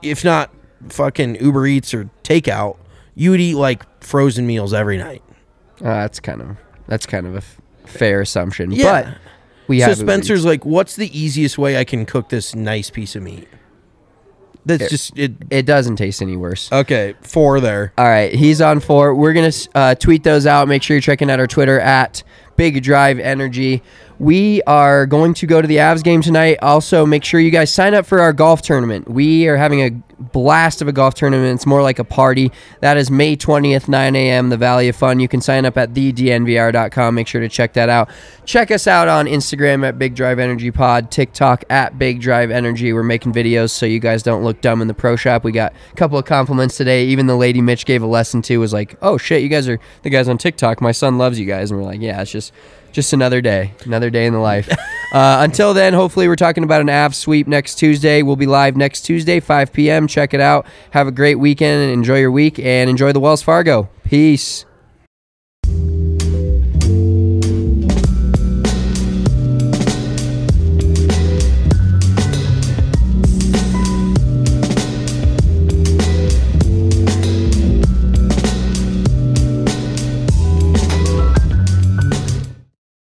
[0.02, 0.52] if not
[0.88, 2.76] fucking Uber Eats or takeout,
[3.14, 5.22] you would eat like frozen meals every night.
[5.80, 6.56] Uh, that's kind of
[6.86, 8.70] that's kind of a f- fair assumption.
[8.72, 9.02] Yeah.
[9.02, 9.18] But
[9.68, 13.16] we so have Spencer's like, what's the easiest way I can cook this nice piece
[13.16, 13.48] of meat?
[14.66, 15.32] That's It- just it.
[15.48, 16.70] it doesn't taste any worse.
[16.72, 17.92] Okay, four there.
[17.96, 19.14] All right, he's on four.
[19.14, 20.66] We're gonna uh, tweet those out.
[20.68, 22.22] Make sure you're checking out our Twitter at
[22.57, 23.82] Big Drive Energy.
[24.18, 26.59] We are going to go to the Avs game tonight.
[26.62, 29.11] Also, make sure you guys sign up for our golf tournament.
[29.11, 31.54] We are having a blast of a golf tournament.
[31.54, 32.50] It's more like a party.
[32.80, 34.48] That is May 20th, 9 a.m.
[34.48, 35.20] The Valley of Fun.
[35.20, 37.14] You can sign up at thednvr.com.
[37.14, 38.09] Make sure to check that out.
[38.46, 42.92] Check us out on Instagram at Big Drive Energy Pod, TikTok at Big Drive Energy.
[42.92, 45.44] We're making videos so you guys don't look dumb in the pro shop.
[45.44, 47.04] We got a couple of compliments today.
[47.07, 49.78] Even the lady Mitch gave a lesson to was like, "Oh shit, you guys are
[50.02, 50.80] the guys on TikTok.
[50.80, 52.45] My son loves you guys." And we're like, "Yeah, it's just
[52.92, 54.68] just another day, another day in the life."
[55.12, 58.22] uh, until then, hopefully we're talking about an Av sweep next Tuesday.
[58.22, 60.07] We'll be live next Tuesday, 5 p.m.
[60.07, 60.66] Check it out.
[60.90, 63.88] Have a great weekend and enjoy your week and enjoy the Wells Fargo.
[64.05, 64.64] Peace.